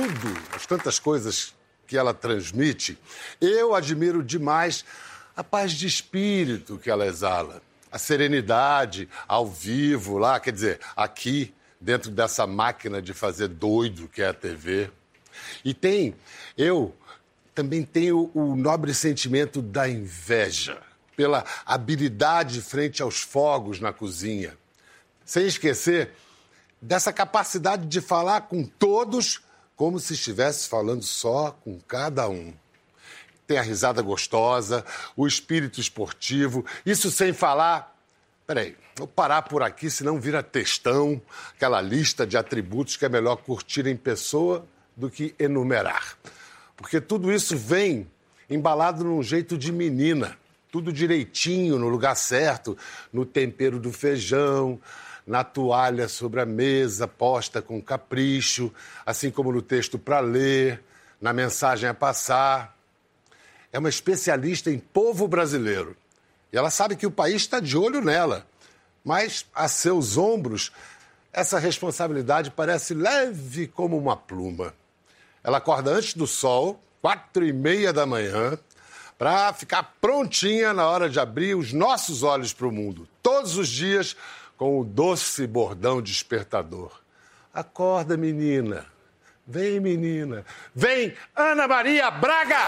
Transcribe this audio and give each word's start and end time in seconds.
tudo, 0.00 0.34
as 0.54 0.66
tantas 0.66 0.98
coisas 0.98 1.54
que 1.86 1.96
ela 1.96 2.14
transmite, 2.14 2.98
eu 3.40 3.74
admiro 3.74 4.22
demais 4.22 4.84
a 5.36 5.44
paz 5.44 5.72
de 5.72 5.86
espírito 5.86 6.78
que 6.78 6.90
ela 6.90 7.06
exala, 7.06 7.60
a 7.92 7.98
serenidade 7.98 9.08
ao 9.28 9.46
vivo 9.46 10.16
lá, 10.16 10.40
quer 10.40 10.52
dizer, 10.52 10.80
aqui 10.96 11.52
dentro 11.78 12.10
dessa 12.10 12.46
máquina 12.46 13.02
de 13.02 13.12
fazer 13.12 13.48
doido 13.48 14.08
que 14.08 14.22
é 14.22 14.28
a 14.28 14.34
TV. 14.34 14.90
E 15.64 15.74
tem, 15.74 16.14
eu 16.56 16.94
também 17.54 17.82
tenho 17.82 18.30
o 18.34 18.56
nobre 18.56 18.94
sentimento 18.94 19.60
da 19.60 19.88
inveja 19.88 20.80
pela 21.16 21.44
habilidade 21.66 22.62
frente 22.62 23.02
aos 23.02 23.20
fogos 23.20 23.80
na 23.80 23.92
cozinha. 23.92 24.56
Sem 25.24 25.46
esquecer 25.46 26.12
dessa 26.80 27.12
capacidade 27.12 27.86
de 27.86 28.00
falar 28.00 28.42
com 28.42 28.64
todos 28.64 29.42
como 29.80 29.98
se 29.98 30.12
estivesse 30.12 30.68
falando 30.68 31.02
só 31.02 31.52
com 31.52 31.80
cada 31.80 32.28
um. 32.28 32.52
Tem 33.46 33.56
a 33.56 33.62
risada 33.62 34.02
gostosa, 34.02 34.84
o 35.16 35.26
espírito 35.26 35.80
esportivo, 35.80 36.66
isso 36.84 37.10
sem 37.10 37.32
falar. 37.32 37.98
Peraí, 38.46 38.76
vou 38.94 39.06
parar 39.06 39.40
por 39.40 39.62
aqui, 39.62 39.90
senão 39.90 40.20
vira 40.20 40.42
textão, 40.42 41.18
aquela 41.56 41.80
lista 41.80 42.26
de 42.26 42.36
atributos 42.36 42.98
que 42.98 43.06
é 43.06 43.08
melhor 43.08 43.36
curtir 43.36 43.86
em 43.86 43.96
pessoa 43.96 44.66
do 44.94 45.08
que 45.08 45.34
enumerar. 45.38 46.14
Porque 46.76 47.00
tudo 47.00 47.32
isso 47.32 47.56
vem 47.56 48.06
embalado 48.50 49.02
num 49.02 49.22
jeito 49.22 49.56
de 49.56 49.72
menina, 49.72 50.36
tudo 50.70 50.92
direitinho, 50.92 51.78
no 51.78 51.88
lugar 51.88 52.16
certo, 52.16 52.76
no 53.10 53.24
tempero 53.24 53.80
do 53.80 53.90
feijão, 53.90 54.78
na 55.30 55.44
toalha 55.44 56.08
sobre 56.08 56.40
a 56.40 56.44
mesa, 56.44 57.06
posta 57.06 57.62
com 57.62 57.80
capricho, 57.80 58.74
assim 59.06 59.30
como 59.30 59.52
no 59.52 59.62
texto 59.62 59.96
para 59.96 60.18
ler, 60.18 60.82
na 61.20 61.32
mensagem 61.32 61.88
a 61.88 61.94
passar. 61.94 62.76
É 63.72 63.78
uma 63.78 63.88
especialista 63.88 64.72
em 64.72 64.78
povo 64.80 65.28
brasileiro. 65.28 65.96
E 66.52 66.58
ela 66.58 66.68
sabe 66.68 66.96
que 66.96 67.06
o 67.06 67.12
país 67.12 67.42
está 67.42 67.60
de 67.60 67.78
olho 67.78 68.00
nela. 68.00 68.44
Mas 69.04 69.46
a 69.54 69.68
seus 69.68 70.16
ombros, 70.16 70.72
essa 71.32 71.60
responsabilidade 71.60 72.50
parece 72.50 72.92
leve 72.92 73.68
como 73.68 73.96
uma 73.96 74.16
pluma. 74.16 74.74
Ela 75.44 75.58
acorda 75.58 75.92
antes 75.92 76.14
do 76.14 76.26
sol, 76.26 76.82
quatro 77.00 77.46
e 77.46 77.52
meia 77.52 77.92
da 77.92 78.04
manhã, 78.04 78.58
para 79.16 79.52
ficar 79.52 79.94
prontinha 80.00 80.74
na 80.74 80.88
hora 80.88 81.08
de 81.08 81.20
abrir 81.20 81.54
os 81.54 81.72
nossos 81.72 82.24
olhos 82.24 82.52
para 82.52 82.66
o 82.66 82.72
mundo. 82.72 83.06
Todos 83.22 83.56
os 83.56 83.68
dias, 83.68 84.16
com 84.60 84.78
o 84.78 84.84
doce 84.84 85.46
bordão 85.46 86.02
despertador. 86.02 87.00
Acorda, 87.52 88.14
menina. 88.14 88.84
Vem, 89.46 89.80
menina. 89.80 90.44
Vem, 90.74 91.14
Ana 91.34 91.66
Maria 91.66 92.10
Braga! 92.10 92.58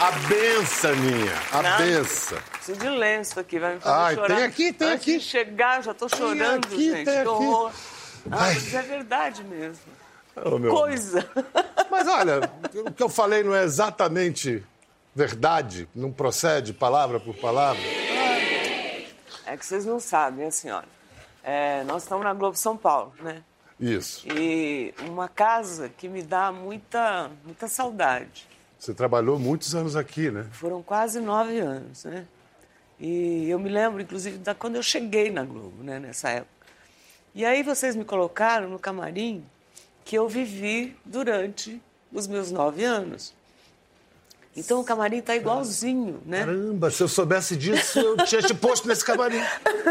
A 0.00 0.10
benção 0.28 0.96
minha, 0.96 1.40
a 1.52 1.62
Nada. 1.62 1.84
benção. 1.84 2.38
Preciso 2.50 2.80
de 2.80 2.88
lenço 2.88 3.38
aqui, 3.38 3.60
vai 3.60 3.76
me 3.76 3.80
fazer 3.80 3.96
Ai, 3.96 4.14
chorar. 4.16 4.34
Tem 4.34 4.44
aqui, 4.44 4.72
tem 4.72 4.88
Antes 4.88 5.02
aqui. 5.02 5.18
de 5.18 5.24
chegar, 5.24 5.80
já 5.84 5.94
tô 5.94 6.08
chorando, 6.08 6.66
tem 6.66 6.78
aqui, 6.78 6.90
gente. 6.90 7.04
Tem 7.04 7.22
que 7.22 7.28
horror. 7.28 7.70
Ai, 8.28 8.54
mas 8.54 8.74
é 8.74 8.82
verdade 8.82 9.44
mesmo. 9.44 9.84
Oh, 10.34 10.58
Coisa. 10.68 11.24
Mas 11.88 12.08
olha, 12.08 12.40
o 12.74 12.90
que 12.90 13.02
eu 13.04 13.08
falei 13.08 13.44
não 13.44 13.54
é 13.54 13.62
exatamente 13.62 14.66
verdade, 15.14 15.88
não 15.94 16.10
procede 16.10 16.72
palavra 16.72 17.20
por 17.20 17.36
palavra. 17.36 18.07
É 19.48 19.56
que 19.56 19.64
vocês 19.64 19.86
não 19.86 19.98
sabem, 19.98 20.46
a 20.46 20.50
senhora. 20.50 20.86
É, 21.42 21.82
nós 21.84 22.02
estamos 22.02 22.22
na 22.22 22.34
Globo 22.34 22.54
São 22.54 22.76
Paulo, 22.76 23.14
né? 23.20 23.42
Isso. 23.80 24.28
E 24.28 24.92
uma 25.08 25.26
casa 25.26 25.88
que 25.88 26.06
me 26.06 26.20
dá 26.20 26.52
muita, 26.52 27.30
muita 27.44 27.66
saudade. 27.66 28.46
Você 28.78 28.92
trabalhou 28.92 29.38
muitos 29.38 29.74
anos 29.74 29.96
aqui, 29.96 30.30
né? 30.30 30.46
Foram 30.52 30.82
quase 30.82 31.18
nove 31.18 31.58
anos, 31.58 32.04
né? 32.04 32.26
E 33.00 33.48
eu 33.48 33.58
me 33.58 33.70
lembro, 33.70 34.02
inclusive, 34.02 34.36
da 34.36 34.54
quando 34.54 34.76
eu 34.76 34.82
cheguei 34.82 35.30
na 35.30 35.44
Globo, 35.44 35.82
né, 35.82 35.98
nessa 35.98 36.28
época. 36.28 36.66
E 37.34 37.44
aí 37.44 37.62
vocês 37.62 37.96
me 37.96 38.04
colocaram 38.04 38.68
no 38.68 38.78
camarim 38.78 39.44
que 40.04 40.16
eu 40.16 40.28
vivi 40.28 40.94
durante 41.06 41.80
os 42.12 42.26
meus 42.26 42.50
nove 42.50 42.84
anos. 42.84 43.34
Então 44.58 44.80
o 44.80 44.84
camarim 44.84 45.18
está 45.18 45.36
igualzinho, 45.36 46.20
né? 46.26 46.40
Caramba, 46.40 46.90
se 46.90 47.02
eu 47.02 47.08
soubesse 47.08 47.56
disso, 47.56 47.98
eu 47.98 48.16
tinha 48.24 48.42
te 48.42 48.54
posto 48.54 48.88
nesse 48.88 49.04
camarim. 49.04 49.40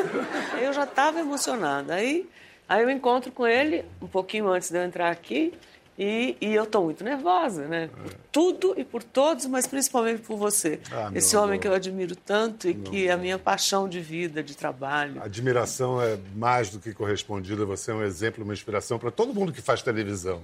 eu 0.61 0.73
já 0.73 0.83
estava 0.83 1.19
emocionada. 1.19 1.93
Aí, 1.95 2.27
aí 2.67 2.83
eu 2.83 2.89
encontro 2.89 3.31
com 3.31 3.47
ele 3.47 3.85
um 4.01 4.07
pouquinho 4.07 4.47
antes 4.49 4.69
de 4.69 4.77
eu 4.77 4.83
entrar 4.83 5.09
aqui 5.09 5.53
e, 5.97 6.37
e 6.39 6.53
eu 6.53 6.65
estou 6.65 6.83
muito 6.83 7.03
nervosa, 7.03 7.67
né? 7.67 7.89
Por 8.03 8.13
tudo 8.31 8.73
e 8.77 8.83
por 8.83 9.01
todos, 9.01 9.47
mas 9.47 9.65
principalmente 9.65 10.21
por 10.21 10.37
você. 10.37 10.79
Ah, 10.91 11.09
Esse 11.15 11.35
homem 11.35 11.51
amor. 11.53 11.61
que 11.61 11.67
eu 11.67 11.73
admiro 11.73 12.15
tanto 12.15 12.69
e 12.69 12.73
meu 12.75 12.83
que 12.83 13.07
é 13.07 13.11
a 13.11 13.17
minha 13.17 13.39
paixão 13.39 13.89
de 13.89 13.99
vida, 13.99 14.43
de 14.43 14.55
trabalho. 14.55 15.19
A 15.19 15.25
admiração 15.25 15.99
é 15.99 16.19
mais 16.35 16.69
do 16.69 16.77
que 16.79 16.93
correspondida. 16.93 17.65
Você 17.65 17.89
é 17.89 17.95
um 17.95 18.03
exemplo, 18.03 18.43
uma 18.43 18.53
inspiração 18.53 18.99
para 18.99 19.09
todo 19.09 19.33
mundo 19.33 19.51
que 19.51 19.61
faz 19.61 19.81
televisão. 19.81 20.43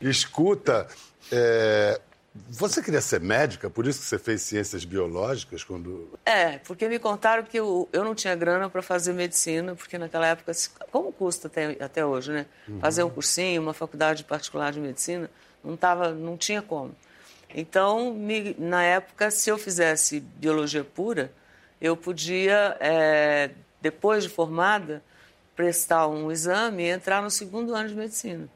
Escuta, 0.00 0.88
é, 1.30 2.00
você 2.34 2.82
queria 2.82 3.00
ser 3.00 3.20
médica, 3.20 3.68
por 3.68 3.86
isso 3.86 4.00
que 4.00 4.06
você 4.06 4.18
fez 4.18 4.40
ciências 4.40 4.84
biológicas 4.86 5.62
quando. 5.62 6.18
É, 6.24 6.58
porque 6.58 6.88
me 6.88 6.98
contaram 6.98 7.42
que 7.42 7.58
eu, 7.58 7.86
eu 7.92 8.02
não 8.02 8.14
tinha 8.14 8.34
grana 8.34 8.70
para 8.70 8.80
fazer 8.80 9.12
medicina, 9.12 9.74
porque 9.74 9.98
naquela 9.98 10.26
época, 10.26 10.52
como 10.90 11.12
custa 11.12 11.48
até, 11.48 11.76
até 11.78 12.04
hoje, 12.04 12.32
né? 12.32 12.46
Uhum. 12.66 12.80
Fazer 12.80 13.02
um 13.02 13.10
cursinho, 13.10 13.60
uma 13.60 13.74
faculdade 13.74 14.24
particular 14.24 14.72
de 14.72 14.80
medicina, 14.80 15.30
não, 15.62 15.76
tava, 15.76 16.12
não 16.12 16.38
tinha 16.38 16.62
como. 16.62 16.94
Então, 17.54 18.14
me, 18.14 18.56
na 18.58 18.82
época, 18.82 19.30
se 19.30 19.50
eu 19.50 19.58
fizesse 19.58 20.20
biologia 20.20 20.84
pura, 20.84 21.30
eu 21.80 21.94
podia, 21.96 22.78
é, 22.80 23.50
depois 23.82 24.24
de 24.24 24.30
formada, 24.30 25.02
prestar 25.54 26.08
um 26.08 26.32
exame 26.32 26.84
e 26.84 26.88
entrar 26.88 27.20
no 27.20 27.30
segundo 27.30 27.74
ano 27.74 27.90
de 27.90 27.94
medicina. 27.94 28.48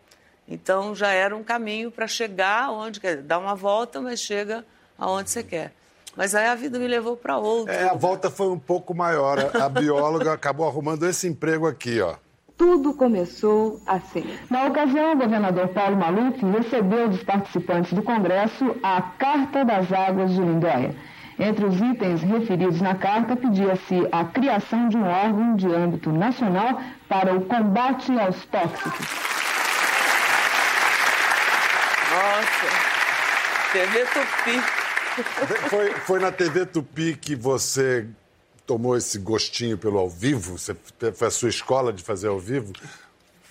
Então 0.49 0.95
já 0.95 1.11
era 1.13 1.37
um 1.37 1.43
caminho 1.43 1.91
para 1.91 2.07
chegar 2.07 2.71
onde 2.71 3.01
quer, 3.01 3.17
dar 3.17 3.39
uma 3.39 3.55
volta, 3.55 4.01
mas 4.01 4.21
chega 4.21 4.65
aonde 4.99 5.31
você 5.31 5.43
quer. 5.43 5.73
Mas 6.17 6.35
aí 6.35 6.47
a 6.47 6.55
vida 6.55 6.79
me 6.79 6.87
levou 6.87 7.17
para 7.17 7.37
outro. 7.37 7.73
É, 7.73 7.89
a 7.89 7.95
volta 7.95 8.31
foi 8.31 8.49
um 8.49 8.59
pouco 8.59 8.95
maior. 8.95 9.39
A 9.55 9.69
bióloga 9.69 10.33
acabou 10.33 10.67
arrumando 10.67 11.07
esse 11.07 11.29
emprego 11.29 11.67
aqui, 11.67 12.01
ó. 12.01 12.15
Tudo 12.57 12.95
começou 12.95 13.83
assim. 13.87 14.25
Na 14.49 14.65
ocasião, 14.65 15.13
o 15.13 15.17
governador 15.19 15.69
Paulo 15.69 15.95
Maluf 15.95 16.43
recebeu 16.43 17.07
dos 17.07 17.23
participantes 17.23 17.93
do 17.93 18.03
Congresso 18.03 18.75
a 18.83 19.03
Carta 19.03 19.63
das 19.63 19.93
Águas 19.93 20.33
de 20.33 20.41
Lindóia. 20.41 20.97
Entre 21.39 21.67
os 21.67 21.79
itens 21.79 22.23
referidos 22.23 22.81
na 22.81 22.95
carta, 22.95 23.37
pedia-se 23.37 24.09
a 24.11 24.25
criação 24.25 24.89
de 24.89 24.97
um 24.97 25.07
órgão 25.07 25.55
de 25.55 25.67
âmbito 25.67 26.11
nacional 26.11 26.81
para 27.07 27.35
o 27.35 27.43
combate 27.45 28.19
aos 28.19 28.43
tóxicos. 28.47 29.36
TV 33.77 34.07
Tupi. 34.07 35.69
Foi, 35.69 35.91
foi 35.93 36.19
na 36.19 36.33
TV 36.33 36.65
Tupi 36.65 37.15
que 37.15 37.37
você 37.37 38.07
tomou 38.67 38.97
esse 38.97 39.19
gostinho 39.19 39.77
pelo 39.77 39.99
ao 39.99 40.09
vivo? 40.09 40.57
Você, 40.57 40.75
foi 41.13 41.29
a 41.29 41.31
sua 41.31 41.51
escola 41.51 41.93
de 41.93 42.03
fazer 42.03 42.29
ao 42.29 42.39
vivo? 42.39 42.73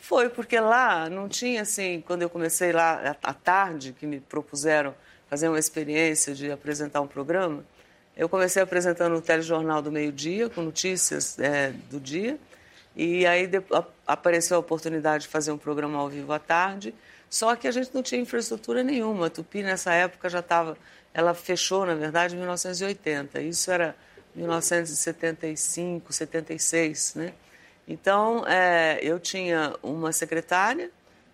Foi, 0.02 0.28
porque 0.30 0.60
lá 0.60 1.08
não 1.12 1.30
tinha 1.30 1.62
assim, 1.62 2.04
quando 2.08 2.24
eu 2.24 2.30
comecei 2.30 2.72
lá 2.72 3.16
à 3.22 3.34
tarde, 3.36 3.94
que 3.94 4.08
me 4.08 4.20
propuseram 4.20 4.96
fazer 5.30 5.48
uma 5.48 5.60
experiência 5.60 6.34
de 6.34 6.52
apresentar 6.52 7.02
um 7.02 7.08
programa, 7.08 7.64
eu 8.18 8.28
comecei 8.28 8.64
apresentando 8.64 9.16
o 9.16 9.22
telejornal 9.22 9.80
do 9.80 9.92
meio-dia, 9.92 10.50
com 10.50 10.64
notícias 10.64 11.38
é, 11.38 11.72
do 11.92 12.00
dia, 12.00 12.40
e 12.96 13.26
aí 13.26 13.48
de, 13.48 13.58
a, 13.58 13.84
apareceu 14.08 14.58
a 14.58 14.60
oportunidade 14.60 15.24
de 15.24 15.30
fazer 15.30 15.52
um 15.52 15.58
programa 15.58 15.98
ao 16.00 16.10
vivo 16.10 16.32
à 16.32 16.40
tarde, 16.40 16.94
só 17.30 17.56
que 17.56 17.68
a 17.68 17.72
gente 17.72 17.90
não 17.94 18.02
tinha 18.02 18.22
infraestrutura 18.22 18.84
nenhuma. 18.84 19.28
A 19.28 19.30
Tupi, 19.30 19.62
nessa 19.62 19.94
época, 19.94 20.30
já 20.30 20.40
estava. 20.40 20.78
Ela 21.14 21.34
fechou, 21.34 21.86
na 21.86 21.96
verdade, 21.96 22.36
em 22.36 22.38
1980. 22.38 23.42
Isso 23.42 23.72
era 23.72 23.96
1975, 24.36 26.14
76, 26.14 27.16
né? 27.16 27.34
Então, 27.88 28.44
é, 28.48 29.00
eu 29.02 29.20
tinha 29.20 29.76
uma 29.84 30.12
secretária 30.12 30.90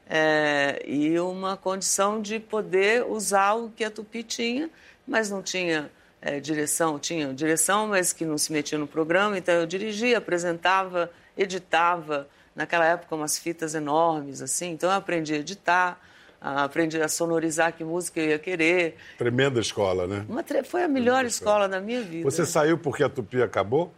é, 0.09 0.81
e 0.85 1.19
uma 1.19 1.55
condição 1.55 2.21
de 2.21 2.39
poder 2.39 3.05
usar 3.05 3.53
o 3.53 3.69
que 3.69 3.83
a 3.83 3.91
Tupi 3.91 4.23
tinha, 4.23 4.69
mas 5.07 5.29
não 5.29 5.41
tinha 5.41 5.89
é, 6.21 6.39
direção. 6.39 6.99
Tinha 6.99 7.33
direção, 7.33 7.87
mas 7.87 8.11
que 8.11 8.25
não 8.25 8.37
se 8.37 8.51
metia 8.51 8.77
no 8.77 8.87
programa. 8.87 9.37
Então, 9.37 9.55
eu 9.55 9.65
dirigia, 9.65 10.17
apresentava, 10.17 11.09
editava, 11.37 12.27
naquela 12.55 12.85
época 12.85 13.15
umas 13.15 13.37
fitas 13.37 13.75
enormes, 13.75 14.41
assim. 14.41 14.71
Então 14.71 14.89
eu 14.89 14.95
aprendi 14.95 15.33
a 15.33 15.37
editar, 15.37 15.99
aprendi 16.41 17.01
a 17.01 17.07
sonorizar 17.07 17.73
que 17.73 17.83
música 17.83 18.19
eu 18.19 18.29
ia 18.29 18.39
querer. 18.39 18.95
Tremenda 19.17 19.59
escola, 19.59 20.07
né? 20.07 20.25
Uma, 20.27 20.43
foi 20.63 20.83
a 20.83 20.87
melhor 20.87 21.23
escola 21.25 21.69
da 21.69 21.79
minha 21.79 22.01
vida. 22.01 22.29
Você 22.29 22.45
saiu 22.45 22.77
porque 22.77 23.03
a 23.03 23.09
Tupi 23.09 23.41
acabou? 23.41 23.93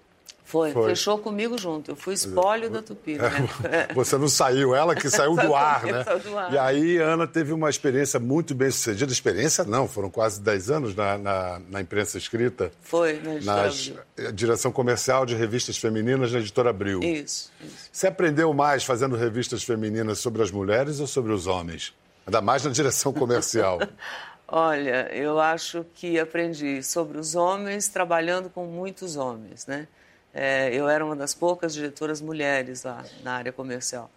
Foi, 0.53 0.71
Foi, 0.71 0.89
fechou 0.89 1.17
comigo 1.17 1.57
junto. 1.57 1.89
Eu 1.89 1.95
fui 1.95 2.13
espólio 2.13 2.69
da 2.69 2.79
Tupi. 2.79 3.15
Né? 3.15 3.49
Você 3.95 4.19
não 4.19 4.27
saiu, 4.27 4.75
ela 4.75 4.93
que 4.93 5.09
saiu 5.09 5.33
do 5.35 5.55
ar, 5.55 5.83
né? 5.83 6.03
Do 6.03 6.37
ar. 6.37 6.53
E 6.53 6.57
aí, 6.59 6.97
Ana 6.97 7.25
teve 7.25 7.51
uma 7.51 7.71
experiência 7.71 8.19
muito 8.19 8.53
bem 8.53 8.69
sucedida. 8.69 9.11
Experiência 9.11 9.63
não, 9.63 9.87
foram 9.87 10.11
quase 10.11 10.39
10 10.39 10.69
anos 10.69 10.95
na, 10.95 11.17
na, 11.17 11.61
na 11.67 11.81
imprensa 11.81 12.19
escrita. 12.19 12.71
Foi, 12.81 13.19
na 13.41 13.65
editora 13.65 14.05
na 14.15 14.29
direção 14.29 14.71
comercial 14.71 15.25
de 15.25 15.33
revistas 15.33 15.75
femininas 15.75 16.31
na 16.31 16.37
editora 16.37 16.69
Abril. 16.69 16.99
Isso, 17.01 17.51
isso. 17.59 17.89
Você 17.91 18.05
aprendeu 18.05 18.53
mais 18.53 18.83
fazendo 18.83 19.15
revistas 19.15 19.63
femininas 19.63 20.19
sobre 20.19 20.43
as 20.43 20.51
mulheres 20.51 20.99
ou 20.99 21.07
sobre 21.07 21.31
os 21.31 21.47
homens? 21.47 21.95
Ainda 22.27 22.41
mais 22.41 22.63
na 22.63 22.69
direção 22.69 23.11
comercial. 23.11 23.79
Olha, 24.47 25.09
eu 25.11 25.39
acho 25.39 25.83
que 25.95 26.19
aprendi 26.19 26.83
sobre 26.83 27.17
os 27.17 27.33
homens 27.33 27.87
trabalhando 27.87 28.51
com 28.51 28.67
muitos 28.67 29.15
homens, 29.15 29.65
né? 29.65 29.87
É, 30.33 30.73
eu 30.73 30.89
era 30.89 31.05
uma 31.05 31.15
das 31.15 31.33
poucas 31.33 31.73
diretoras 31.73 32.19
mulheres 32.19 32.83
lá 32.83 33.03
na 33.23 33.33
área 33.33 33.51
comercial. 33.51 34.09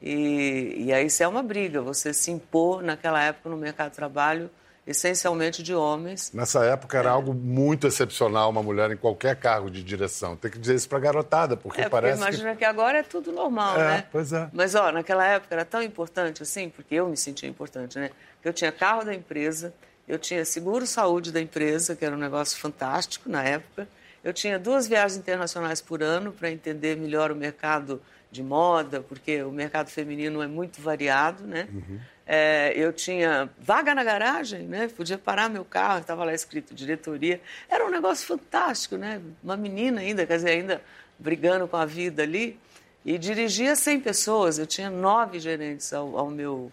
E, 0.00 0.74
e 0.76 0.92
aí 0.92 1.06
isso 1.06 1.22
é 1.22 1.28
uma 1.28 1.42
briga, 1.42 1.80
você 1.80 2.12
se 2.12 2.30
impor 2.30 2.82
naquela 2.82 3.22
época 3.22 3.48
no 3.48 3.56
mercado 3.56 3.90
de 3.90 3.96
trabalho 3.96 4.50
essencialmente 4.86 5.62
de 5.62 5.74
homens. 5.74 6.30
Nessa 6.32 6.64
época 6.64 6.96
era 6.96 7.08
é. 7.08 7.12
algo 7.12 7.34
muito 7.34 7.88
excepcional 7.88 8.48
uma 8.48 8.62
mulher 8.62 8.90
em 8.92 8.96
qualquer 8.96 9.34
cargo 9.34 9.68
de 9.68 9.82
direção. 9.82 10.36
Tem 10.36 10.50
que 10.50 10.58
dizer 10.58 10.76
isso 10.76 10.88
para 10.88 11.00
garotada, 11.00 11.56
porque 11.56 11.80
é, 11.80 11.88
parece 11.88 12.18
porque 12.18 12.30
imagina 12.30 12.52
que... 12.52 12.58
que... 12.58 12.64
agora 12.64 12.98
é 12.98 13.02
tudo 13.02 13.32
normal, 13.32 13.80
é, 13.80 13.84
né? 13.84 14.04
Pois 14.12 14.32
é. 14.32 14.48
Mas 14.52 14.74
ó, 14.76 14.92
naquela 14.92 15.26
época 15.26 15.54
era 15.54 15.64
tão 15.64 15.82
importante 15.82 16.42
assim, 16.42 16.68
porque 16.68 16.94
eu 16.94 17.08
me 17.08 17.16
sentia 17.16 17.48
importante, 17.48 17.98
né? 17.98 18.10
Eu 18.44 18.52
tinha 18.52 18.70
carro 18.70 19.04
da 19.04 19.12
empresa, 19.12 19.74
eu 20.06 20.20
tinha 20.20 20.44
seguro 20.44 20.86
saúde 20.86 21.32
da 21.32 21.40
empresa, 21.40 21.96
que 21.96 22.04
era 22.04 22.14
um 22.14 22.18
negócio 22.18 22.56
fantástico 22.56 23.28
na 23.28 23.42
época. 23.42 23.88
Eu 24.26 24.32
tinha 24.32 24.58
duas 24.58 24.88
viagens 24.88 25.16
internacionais 25.16 25.80
por 25.80 26.02
ano 26.02 26.32
para 26.32 26.50
entender 26.50 26.96
melhor 26.96 27.30
o 27.30 27.36
mercado 27.36 28.02
de 28.28 28.42
moda, 28.42 29.00
porque 29.00 29.40
o 29.44 29.52
mercado 29.52 29.88
feminino 29.88 30.42
é 30.42 30.48
muito 30.48 30.82
variado, 30.82 31.44
né? 31.44 31.68
Uhum. 31.72 32.00
É, 32.26 32.72
eu 32.74 32.92
tinha 32.92 33.48
vaga 33.56 33.94
na 33.94 34.02
garagem, 34.02 34.62
né? 34.62 34.88
Podia 34.88 35.16
parar 35.16 35.48
meu 35.48 35.64
carro, 35.64 36.00
estava 36.00 36.24
lá 36.24 36.34
escrito 36.34 36.74
diretoria. 36.74 37.40
Era 37.70 37.86
um 37.86 37.88
negócio 37.88 38.26
fantástico, 38.26 38.96
né? 38.96 39.20
Uma 39.44 39.56
menina 39.56 40.00
ainda, 40.00 40.26
quer 40.26 40.38
dizer, 40.38 40.50
ainda 40.50 40.82
brigando 41.16 41.68
com 41.68 41.76
a 41.76 41.86
vida 41.86 42.24
ali. 42.24 42.58
E 43.04 43.16
dirigia 43.18 43.76
100 43.76 44.00
pessoas, 44.00 44.58
eu 44.58 44.66
tinha 44.66 44.90
nove 44.90 45.38
gerentes 45.38 45.92
ao, 45.92 46.18
ao 46.18 46.28
meu, 46.28 46.72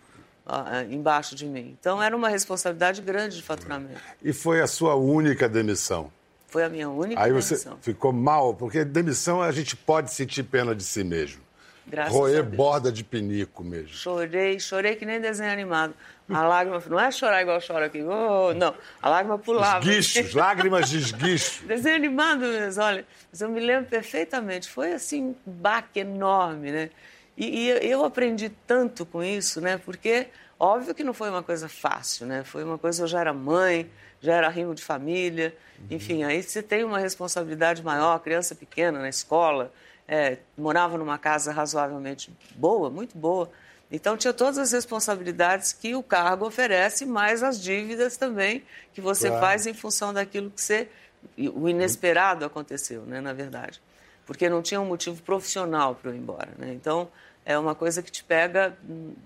embaixo 0.89 1.35
de 1.35 1.45
mim. 1.45 1.77
Então 1.79 2.01
era 2.01 2.17
uma 2.17 2.29
responsabilidade 2.29 2.99
grande 3.03 3.35
de 3.35 3.43
faturamento. 3.43 4.01
E 4.23 4.33
foi 4.33 4.59
a 4.59 4.65
sua 4.65 4.95
única 4.95 5.47
demissão? 5.47 6.11
Foi 6.53 6.63
a 6.63 6.69
minha 6.69 6.87
única 6.87 7.19
Aí 7.19 7.31
demissão. 7.31 7.77
você 7.81 7.81
ficou 7.81 8.13
mal, 8.13 8.53
porque 8.53 8.85
demissão 8.85 9.41
a 9.41 9.51
gente 9.51 9.75
pode 9.75 10.13
sentir 10.13 10.43
pena 10.43 10.75
de 10.75 10.83
si 10.83 11.03
mesmo. 11.03 11.41
Graças 11.87 12.13
Roer 12.13 12.43
borda 12.43 12.91
de 12.91 13.03
pinico 13.03 13.63
mesmo. 13.63 13.89
Chorei, 13.89 14.59
chorei 14.59 14.95
que 14.95 15.03
nem 15.03 15.19
desenho 15.19 15.51
animado. 15.51 15.95
A 16.29 16.43
lágrima, 16.43 16.81
não 16.87 16.99
é 16.99 17.11
chorar 17.11 17.41
igual 17.41 17.59
chora 17.65 17.87
aqui, 17.87 18.03
oh, 18.03 18.53
não. 18.53 18.73
A 19.01 19.09
lágrima 19.09 19.37
pulava. 19.39 19.83
Esguichos, 19.83 20.33
lágrimas 20.35 20.89
de 20.89 20.99
esguicho. 21.01 21.65
desenho 21.65 21.95
animado 21.95 22.41
mesmo, 22.41 22.83
olha. 22.83 23.05
Mas 23.31 23.41
eu 23.41 23.49
me 23.49 23.59
lembro 23.59 23.89
perfeitamente. 23.89 24.69
Foi 24.69 24.93
assim 24.93 25.23
um 25.23 25.35
baque 25.45 26.01
enorme, 26.01 26.71
né? 26.71 26.89
E, 27.35 27.65
e 27.65 27.89
eu 27.89 28.05
aprendi 28.05 28.49
tanto 28.67 29.05
com 29.07 29.23
isso, 29.23 29.59
né? 29.59 29.77
Porque 29.83 30.27
óbvio 30.59 30.93
que 30.93 31.03
não 31.03 31.13
foi 31.15 31.29
uma 31.31 31.41
coisa 31.41 31.67
fácil, 31.67 32.27
né? 32.27 32.43
Foi 32.43 32.63
uma 32.63 32.77
coisa, 32.77 33.03
eu 33.03 33.07
já 33.07 33.19
era 33.19 33.33
mãe, 33.33 33.89
já 34.23 34.35
era 34.35 34.47
rimo 34.47 34.73
de 34.73 34.81
família, 34.81 35.53
uhum. 35.77 35.87
enfim, 35.91 36.23
aí 36.23 36.41
você 36.41 36.63
tem 36.63 36.85
uma 36.85 36.97
responsabilidade 36.97 37.83
maior, 37.83 38.17
criança 38.19 38.55
pequena 38.55 38.99
na 38.99 39.09
escola, 39.09 39.71
é, 40.07 40.37
morava 40.57 40.97
numa 40.97 41.17
casa 41.17 41.51
razoavelmente 41.51 42.31
boa, 42.55 42.89
muito 42.89 43.17
boa, 43.17 43.51
então 43.91 44.15
tinha 44.15 44.33
todas 44.33 44.57
as 44.57 44.71
responsabilidades 44.71 45.73
que 45.73 45.93
o 45.93 46.01
cargo 46.01 46.47
oferece, 46.47 47.05
mais 47.05 47.43
as 47.43 47.61
dívidas 47.61 48.15
também 48.15 48.63
que 48.93 49.01
você 49.01 49.27
claro. 49.27 49.45
faz 49.45 49.67
em 49.67 49.73
função 49.73 50.13
daquilo 50.13 50.49
que 50.49 50.61
você, 50.61 50.87
o 51.37 51.67
inesperado 51.67 52.45
aconteceu, 52.45 53.01
né, 53.01 53.19
na 53.19 53.33
verdade, 53.33 53.81
porque 54.25 54.49
não 54.49 54.61
tinha 54.61 54.79
um 54.79 54.85
motivo 54.85 55.21
profissional 55.21 55.95
para 55.95 56.11
eu 56.11 56.15
ir 56.15 56.19
embora, 56.19 56.49
né? 56.57 56.71
Então 56.73 57.09
é 57.45 57.57
uma 57.57 57.75
coisa 57.75 58.01
que 58.01 58.09
te 58.09 58.23
pega 58.23 58.73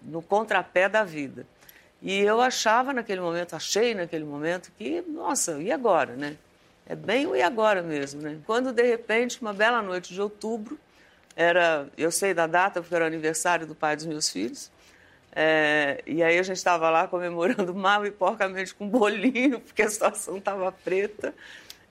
no 0.03 0.23
contrapé 0.23 0.89
da 0.89 1.03
vida. 1.03 1.45
E 2.01 2.19
eu 2.19 2.39
achava 2.39 2.93
naquele 2.93 3.21
momento, 3.21 3.55
achei 3.55 3.95
naquele 3.95 4.23
momento 4.23 4.71
que, 4.77 5.01
nossa, 5.01 5.61
e 5.61 5.71
agora, 5.71 6.15
né? 6.15 6.37
É 6.85 6.95
bem 6.95 7.25
o 7.27 7.35
e 7.35 7.41
agora 7.41 7.81
mesmo, 7.81 8.21
né? 8.21 8.39
Quando, 8.45 8.71
de 8.71 8.83
repente, 8.83 9.41
uma 9.41 9.53
bela 9.53 9.81
noite 9.81 10.13
de 10.13 10.21
outubro, 10.21 10.79
era, 11.35 11.87
eu 11.97 12.11
sei 12.11 12.33
da 12.33 12.47
data 12.47 12.81
porque 12.81 12.95
era 12.95 13.03
o 13.03 13.07
aniversário 13.07 13.67
do 13.67 13.75
pai 13.75 13.95
dos 13.95 14.05
meus 14.05 14.29
filhos, 14.29 14.71
é, 15.39 16.01
e 16.07 16.23
aí 16.23 16.39
a 16.39 16.41
gente 16.41 16.57
estava 16.57 16.89
lá 16.89 17.07
comemorando 17.07 17.71
mal 17.75 18.03
e 18.05 18.11
porcamente 18.11 18.73
com 18.73 18.89
bolinho, 18.89 19.59
porque 19.59 19.83
a 19.83 19.89
situação 19.89 20.37
estava 20.37 20.71
preta. 20.71 21.31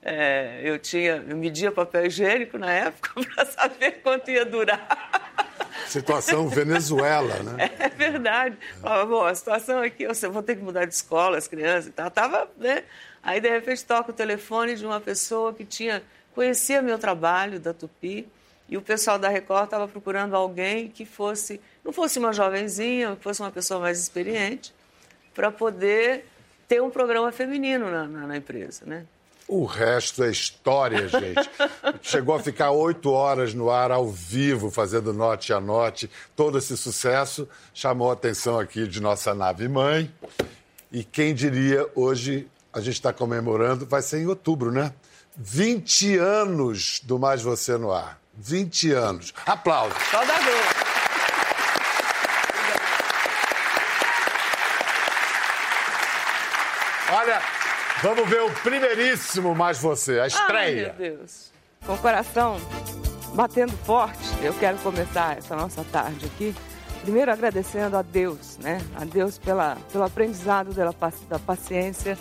É, 0.02 0.60
eu 0.64 0.78
tinha, 0.78 1.24
eu 1.28 1.36
media 1.36 1.70
papel 1.70 2.06
higiênico 2.06 2.58
na 2.58 2.72
época 2.72 3.10
para 3.34 3.44
saber 3.46 4.02
quanto 4.02 4.30
ia 4.30 4.44
durar. 4.44 5.25
Situação 5.88 6.48
Venezuela, 6.48 7.42
né? 7.42 7.70
É 7.78 7.88
verdade. 7.88 8.58
Falava, 8.80 9.06
bom, 9.06 9.24
a 9.24 9.34
situação 9.34 9.80
aqui, 9.80 10.04
eu 10.04 10.32
vou 10.32 10.42
ter 10.42 10.56
que 10.56 10.62
mudar 10.62 10.84
de 10.84 10.94
escola, 10.94 11.38
as 11.38 11.48
crianças 11.48 11.86
e 11.86 11.92
tal. 11.92 12.10
Tava, 12.10 12.48
né? 12.56 12.84
Aí, 13.22 13.40
de 13.40 13.48
repente, 13.48 13.84
toca 13.84 14.10
o 14.10 14.14
telefone 14.14 14.74
de 14.74 14.84
uma 14.84 15.00
pessoa 15.00 15.52
que 15.52 15.64
tinha 15.64 16.02
conhecia 16.36 16.82
meu 16.82 16.98
trabalho 16.98 17.58
da 17.58 17.72
Tupi 17.72 18.28
e 18.68 18.76
o 18.76 18.82
pessoal 18.82 19.18
da 19.18 19.28
Record 19.28 19.64
estava 19.64 19.88
procurando 19.88 20.36
alguém 20.36 20.88
que 20.88 21.06
fosse, 21.06 21.58
não 21.82 21.92
fosse 21.92 22.18
uma 22.18 22.30
jovenzinha, 22.32 23.16
fosse 23.20 23.40
uma 23.40 23.50
pessoa 23.50 23.80
mais 23.80 23.98
experiente, 23.98 24.74
para 25.34 25.50
poder 25.50 26.26
ter 26.68 26.82
um 26.82 26.90
programa 26.90 27.32
feminino 27.32 27.90
na, 27.90 28.06
na, 28.06 28.26
na 28.26 28.36
empresa, 28.36 28.84
né? 28.84 29.06
O 29.48 29.64
resto 29.64 30.24
é 30.24 30.30
história, 30.30 31.06
gente. 31.08 31.48
Chegou 32.02 32.34
a 32.34 32.40
ficar 32.40 32.72
oito 32.72 33.12
horas 33.12 33.54
no 33.54 33.70
ar, 33.70 33.92
ao 33.92 34.08
vivo, 34.08 34.70
fazendo 34.70 35.12
note 35.12 35.52
a 35.52 35.60
note. 35.60 36.10
Todo 36.34 36.58
esse 36.58 36.76
sucesso 36.76 37.48
chamou 37.72 38.10
a 38.10 38.14
atenção 38.14 38.58
aqui 38.58 38.88
de 38.88 39.00
nossa 39.00 39.34
nave-mãe. 39.34 40.12
E 40.90 41.04
quem 41.04 41.32
diria, 41.32 41.88
hoje 41.94 42.48
a 42.72 42.80
gente 42.80 42.94
está 42.94 43.12
comemorando, 43.12 43.86
vai 43.86 44.02
ser 44.02 44.18
em 44.18 44.26
outubro, 44.26 44.72
né? 44.72 44.92
20 45.36 46.16
anos 46.18 47.00
do 47.04 47.18
Mais 47.18 47.42
Você 47.42 47.76
no 47.76 47.92
Ar. 47.92 48.18
20 48.34 48.92
anos. 48.92 49.32
Aplausos. 49.46 49.96
Só 50.10 50.24
da 50.24 50.34
Olha, 57.08 57.40
Vamos 58.06 58.28
ver 58.28 58.40
o 58.40 58.50
primeiríssimo 58.62 59.52
Mais 59.52 59.78
Você, 59.80 60.20
a 60.20 60.28
estreia. 60.28 60.94
Ai, 60.96 61.06
meu 61.06 61.16
Deus. 61.18 61.50
Com 61.84 61.94
o 61.94 61.98
coração 61.98 62.56
batendo 63.34 63.72
forte, 63.78 64.22
eu 64.44 64.54
quero 64.54 64.78
começar 64.78 65.36
essa 65.36 65.56
nossa 65.56 65.82
tarde 65.90 66.24
aqui. 66.24 66.54
Primeiro 67.02 67.32
agradecendo 67.32 67.96
a 67.96 68.02
Deus, 68.02 68.58
né? 68.58 68.80
A 68.94 69.04
Deus 69.04 69.38
pela, 69.38 69.76
pelo 69.90 70.04
aprendizado 70.04 70.72
dela, 70.72 70.94
da 71.28 71.40
paciência 71.40 72.16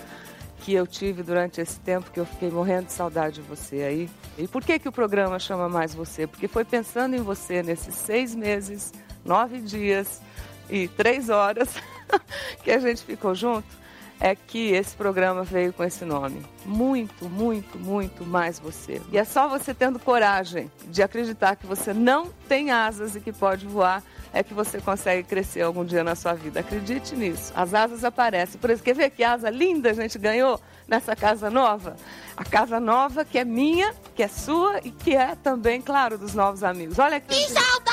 que 0.62 0.74
eu 0.74 0.88
tive 0.88 1.22
durante 1.22 1.62
esse 1.62 1.80
tempo 1.80 2.10
que 2.10 2.20
eu 2.20 2.26
fiquei 2.26 2.50
morrendo 2.50 2.88
de 2.88 2.94
saudade 2.94 3.36
de 3.36 3.42
você 3.42 3.84
aí. 3.84 4.10
E 4.40 4.48
por 4.48 4.64
que, 4.64 4.80
que 4.80 4.90
o 4.90 4.92
programa 4.92 5.38
chama 5.38 5.70
Mais 5.70 5.94
Você? 5.94 6.26
Porque 6.26 6.48
foi 6.48 6.66
pensando 6.66 7.16
em 7.16 7.22
você 7.22 7.62
nesses 7.62 7.94
seis 7.94 8.34
meses, 8.34 8.92
nove 9.24 9.60
dias 9.60 10.20
e 10.68 10.88
três 10.88 11.30
horas 11.30 11.76
que 12.64 12.72
a 12.72 12.80
gente 12.80 13.04
ficou 13.04 13.36
junto 13.36 13.85
é 14.20 14.36
que 14.36 14.72
esse 14.72 14.96
programa 14.96 15.44
veio 15.44 15.74
com 15.74 15.84
esse 15.84 16.06
nome. 16.06 16.46
Muito, 16.66 17.30
muito, 17.30 17.78
muito 17.78 18.26
mais 18.26 18.60
você. 18.60 19.02
E 19.12 19.18
é 19.18 19.24
só 19.24 19.48
você 19.48 19.74
tendo 19.74 20.00
coragem 20.00 20.72
de 20.88 21.04
acreditar 21.04 21.56
que 21.56 21.66
você 21.66 21.94
não 21.94 22.28
tem 22.48 22.72
asas 22.72 23.16
e 23.16 23.22
que 23.22 23.32
pode 23.32 23.66
voar 23.66 24.04
é 24.36 24.44
que 24.44 24.54
você 24.54 24.82
consegue 24.82 25.24
crescer 25.24 25.62
algum 25.62 25.86
dia 25.86 26.04
na 26.04 26.14
sua 26.14 26.34
vida. 26.34 26.60
Acredite 26.60 27.16
nisso. 27.16 27.54
As 27.56 27.74
asas 27.74 28.04
aparecem. 28.04 28.60
Por 28.60 28.70
exemplo, 28.70 28.84
quer 28.84 28.96
ver 28.96 29.10
que 29.10 29.24
asa 29.24 29.50
linda 29.50 29.92
a 29.92 29.94
gente 29.94 30.18
ganhou 30.20 30.60
nessa 30.86 31.16
casa 31.16 31.50
nova? 31.50 31.96
A 32.36 32.44
casa 32.44 32.78
nova 32.78 33.24
que 33.24 33.40
é 33.40 33.46
minha, 33.46 33.94
que 34.14 34.22
é 34.22 34.28
sua 34.28 34.82
e 34.84 34.92
que 34.92 35.16
é 35.16 35.36
também, 35.36 35.82
claro, 35.82 36.18
dos 36.18 36.34
novos 36.34 36.66
amigos. 36.66 37.00
Olha 37.00 37.16
aqui. 37.16 37.34
Que 37.34 37.48
saudade! 37.48 37.86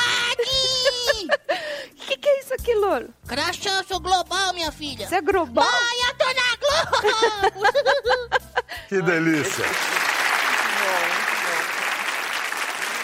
O 2.12 2.14
que, 2.14 2.18
que 2.18 2.28
é 2.28 2.40
isso 2.40 2.52
aqui, 2.52 2.74
eu 3.70 3.84
sou 3.84 3.98
global, 3.98 4.52
minha 4.52 4.70
filha. 4.70 5.08
Você 5.08 5.14
é 5.14 5.20
global? 5.22 5.64
Mãe, 5.64 5.98
eu 6.08 6.14
tô 6.18 6.26
na 6.26 7.50
Globo! 7.50 7.66
que 8.86 9.00
delícia. 9.00 9.64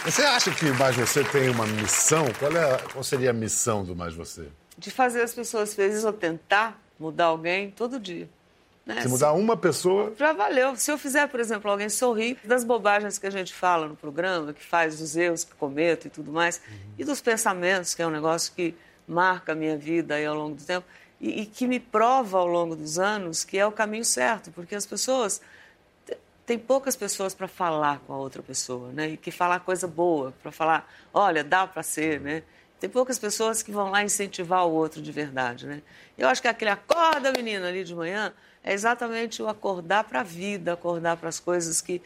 Você 0.04 0.22
acha 0.22 0.50
que 0.50 0.66
Mais 0.72 0.94
Você 0.94 1.24
tem 1.24 1.48
uma 1.48 1.66
missão? 1.66 2.26
Qual, 2.38 2.52
é, 2.52 2.78
qual 2.92 3.02
seria 3.02 3.30
a 3.30 3.32
missão 3.32 3.82
do 3.82 3.96
Mais 3.96 4.12
Você? 4.14 4.48
De 4.76 4.90
fazer 4.90 5.22
as 5.22 5.32
pessoas 5.32 5.72
felizes 5.72 6.04
ou 6.04 6.12
tentar 6.12 6.78
mudar 7.00 7.26
alguém 7.26 7.70
todo 7.70 7.98
dia. 7.98 8.28
Né? 8.84 9.00
Se 9.00 9.08
mudar 9.08 9.32
uma 9.32 9.56
pessoa. 9.56 10.12
Já 10.18 10.34
valeu. 10.34 10.76
Se 10.76 10.92
eu 10.92 10.98
fizer, 10.98 11.26
por 11.28 11.40
exemplo, 11.40 11.70
alguém 11.70 11.88
sorrir 11.88 12.36
das 12.44 12.62
bobagens 12.62 13.16
que 13.16 13.26
a 13.26 13.30
gente 13.30 13.54
fala 13.54 13.88
no 13.88 13.96
programa, 13.96 14.52
que 14.52 14.62
faz 14.62 14.98
dos 14.98 15.16
erros 15.16 15.44
que 15.44 15.54
cometo 15.54 16.08
e 16.08 16.10
tudo 16.10 16.30
mais, 16.30 16.60
e 16.98 17.04
dos 17.04 17.22
pensamentos, 17.22 17.94
que 17.94 18.02
é 18.02 18.06
um 18.06 18.10
negócio 18.10 18.52
que 18.54 18.74
marca 19.08 19.52
a 19.52 19.54
minha 19.54 19.76
vida 19.76 20.14
aí 20.14 20.26
ao 20.26 20.34
longo 20.34 20.56
do 20.56 20.64
tempo, 20.64 20.86
e, 21.20 21.42
e 21.42 21.46
que 21.46 21.66
me 21.66 21.80
prova 21.80 22.38
ao 22.38 22.46
longo 22.46 22.76
dos 22.76 22.98
anos 22.98 23.44
que 23.44 23.58
é 23.58 23.66
o 23.66 23.72
caminho 23.72 24.04
certo, 24.04 24.50
porque 24.52 24.74
as 24.74 24.86
pessoas. 24.86 25.40
Tem 26.46 26.58
poucas 26.58 26.96
pessoas 26.96 27.34
para 27.34 27.46
falar 27.46 27.98
com 28.06 28.14
a 28.14 28.16
outra 28.16 28.42
pessoa, 28.42 28.90
né? 28.90 29.10
E 29.10 29.16
que 29.18 29.30
falar 29.30 29.60
coisa 29.60 29.86
boa, 29.86 30.32
para 30.42 30.50
falar, 30.50 30.90
olha, 31.12 31.44
dá 31.44 31.66
para 31.66 31.82
ser, 31.82 32.20
né? 32.20 32.42
Tem 32.80 32.88
poucas 32.88 33.18
pessoas 33.18 33.62
que 33.62 33.70
vão 33.70 33.90
lá 33.90 34.02
incentivar 34.02 34.66
o 34.66 34.72
outro 34.72 35.02
de 35.02 35.12
verdade, 35.12 35.66
né? 35.66 35.82
Eu 36.16 36.26
acho 36.26 36.40
que 36.40 36.48
aquele 36.48 36.70
acorda, 36.70 37.32
menina, 37.32 37.68
ali 37.68 37.84
de 37.84 37.94
manhã, 37.94 38.32
é 38.64 38.72
exatamente 38.72 39.42
o 39.42 39.48
acordar 39.48 40.04
para 40.04 40.20
a 40.20 40.22
vida, 40.22 40.72
acordar 40.72 41.18
para 41.18 41.28
as 41.28 41.38
coisas 41.38 41.82
que 41.82 42.00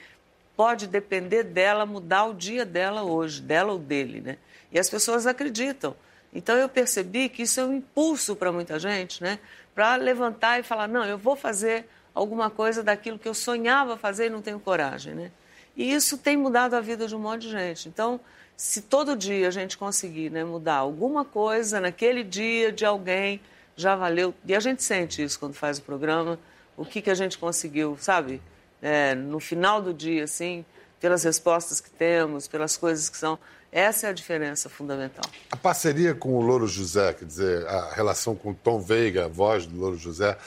pode 0.56 0.86
depender 0.86 1.42
dela 1.42 1.84
mudar 1.86 2.24
o 2.24 2.34
dia 2.34 2.64
dela 2.64 3.02
hoje, 3.02 3.40
dela 3.40 3.72
ou 3.72 3.78
dele, 3.78 4.20
né? 4.20 4.38
E 4.70 4.78
as 4.78 4.88
pessoas 4.88 5.26
acreditam. 5.26 5.94
Então 6.32 6.56
eu 6.56 6.68
percebi 6.68 7.28
que 7.28 7.42
isso 7.42 7.60
é 7.60 7.64
um 7.64 7.74
impulso 7.74 8.34
para 8.34 8.50
muita 8.50 8.78
gente, 8.78 9.22
né? 9.22 9.38
Para 9.74 9.96
levantar 9.96 10.58
e 10.58 10.62
falar, 10.62 10.88
não, 10.88 11.04
eu 11.04 11.18
vou 11.18 11.36
fazer 11.36 11.86
alguma 12.14 12.50
coisa 12.50 12.82
daquilo 12.82 13.18
que 13.18 13.28
eu 13.28 13.34
sonhava 13.34 13.96
fazer 13.96 14.26
e 14.26 14.30
não 14.30 14.42
tenho 14.42 14.58
coragem, 14.58 15.14
né? 15.14 15.30
E 15.76 15.92
isso 15.92 16.18
tem 16.18 16.36
mudado 16.36 16.74
a 16.74 16.80
vida 16.80 17.06
de 17.06 17.14
um 17.14 17.18
monte 17.18 17.42
de 17.42 17.50
gente. 17.50 17.88
Então, 17.88 18.20
se 18.56 18.82
todo 18.82 19.16
dia 19.16 19.48
a 19.48 19.50
gente 19.50 19.78
conseguir 19.78 20.30
né, 20.30 20.44
mudar 20.44 20.76
alguma 20.76 21.24
coisa 21.24 21.80
naquele 21.80 22.22
dia 22.22 22.70
de 22.70 22.84
alguém, 22.84 23.40
já 23.74 23.96
valeu. 23.96 24.34
E 24.46 24.54
a 24.54 24.60
gente 24.60 24.82
sente 24.82 25.22
isso 25.22 25.38
quando 25.38 25.54
faz 25.54 25.78
o 25.78 25.82
programa, 25.82 26.38
o 26.76 26.84
que, 26.84 27.00
que 27.00 27.10
a 27.10 27.14
gente 27.14 27.38
conseguiu, 27.38 27.96
sabe? 27.98 28.40
É, 28.80 29.14
no 29.14 29.40
final 29.40 29.80
do 29.80 29.94
dia, 29.94 30.24
assim, 30.24 30.64
pelas 31.02 31.24
respostas 31.24 31.80
que 31.80 31.90
temos, 31.90 32.46
pelas 32.46 32.76
coisas 32.76 33.08
que 33.08 33.16
são. 33.16 33.36
Essa 33.72 34.06
é 34.06 34.10
a 34.10 34.12
diferença 34.12 34.68
fundamental. 34.68 35.24
A 35.50 35.56
parceria 35.56 36.14
com 36.14 36.34
o 36.34 36.40
Louro 36.40 36.68
José, 36.68 37.12
quer 37.12 37.24
dizer, 37.24 37.66
a 37.66 37.92
relação 37.92 38.36
com 38.36 38.52
o 38.52 38.54
Tom 38.54 38.80
Veiga, 38.80 39.24
a 39.24 39.28
voz 39.28 39.66
do 39.66 39.76
Louro 39.76 39.98
José, 39.98 40.38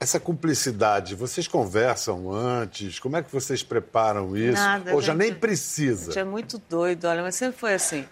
essa 0.00 0.18
cumplicidade, 0.18 1.14
vocês 1.14 1.46
conversam 1.46 2.32
antes? 2.32 2.98
Como 2.98 3.16
é 3.16 3.22
que 3.22 3.30
vocês 3.32 3.62
preparam 3.62 4.36
isso? 4.36 4.60
Nada, 4.60 4.92
Ou 4.92 5.00
já 5.00 5.12
gente, 5.12 5.22
nem 5.22 5.32
A 5.32 5.36
precisa? 5.36 6.06
gente 6.06 6.18
é 6.18 6.24
muito 6.24 6.60
doido, 6.68 7.04
olha, 7.06 7.22
mas 7.22 7.36
sempre 7.36 7.58
foi 7.58 7.74
assim. 7.74 8.04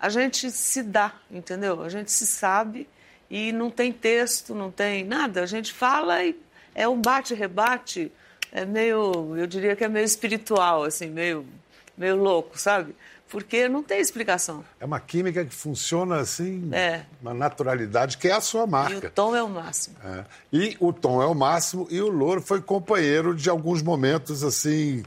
A 0.00 0.08
gente 0.08 0.50
se 0.50 0.82
dá, 0.82 1.14
entendeu? 1.30 1.82
A 1.82 1.88
gente 1.88 2.10
se 2.10 2.26
sabe 2.26 2.88
e 3.30 3.52
não 3.52 3.70
tem 3.70 3.92
texto, 3.92 4.52
não 4.52 4.70
tem 4.72 5.04
nada. 5.04 5.42
A 5.42 5.46
gente 5.46 5.72
fala 5.72 6.24
e 6.24 6.36
é 6.74 6.88
um 6.88 7.00
bate-rebate, 7.00 8.10
é 8.52 8.64
meio, 8.64 9.36
eu 9.36 9.46
diria 9.46 9.74
que 9.76 9.84
é 9.84 9.88
meio 9.88 10.04
espiritual, 10.04 10.84
assim, 10.84 11.08
meio, 11.08 11.44
meio 11.96 12.16
louco, 12.16 12.58
sabe? 12.58 12.94
Porque 13.28 13.68
não 13.68 13.80
tem 13.80 14.00
explicação. 14.00 14.64
É 14.80 14.84
uma 14.84 14.98
química 14.98 15.44
que 15.44 15.54
funciona 15.54 16.16
assim, 16.18 16.68
É. 16.72 17.02
uma 17.22 17.32
naturalidade 17.32 18.18
que 18.18 18.26
é 18.26 18.32
a 18.32 18.40
sua 18.40 18.64
E 18.64 18.68
marca. 18.68 19.06
o 19.06 19.10
tom 19.10 19.36
é 19.36 19.42
o 19.42 19.48
máximo. 19.48 19.96
É. 20.04 20.24
E 20.52 20.76
o 20.80 20.92
Tom 20.92 21.22
é 21.22 21.26
o 21.26 21.34
máximo 21.34 21.86
e 21.90 22.00
o 22.00 22.08
Louro 22.08 22.42
foi 22.42 22.60
companheiro 22.60 23.32
de 23.32 23.48
alguns 23.48 23.82
momentos 23.82 24.42
assim 24.42 25.04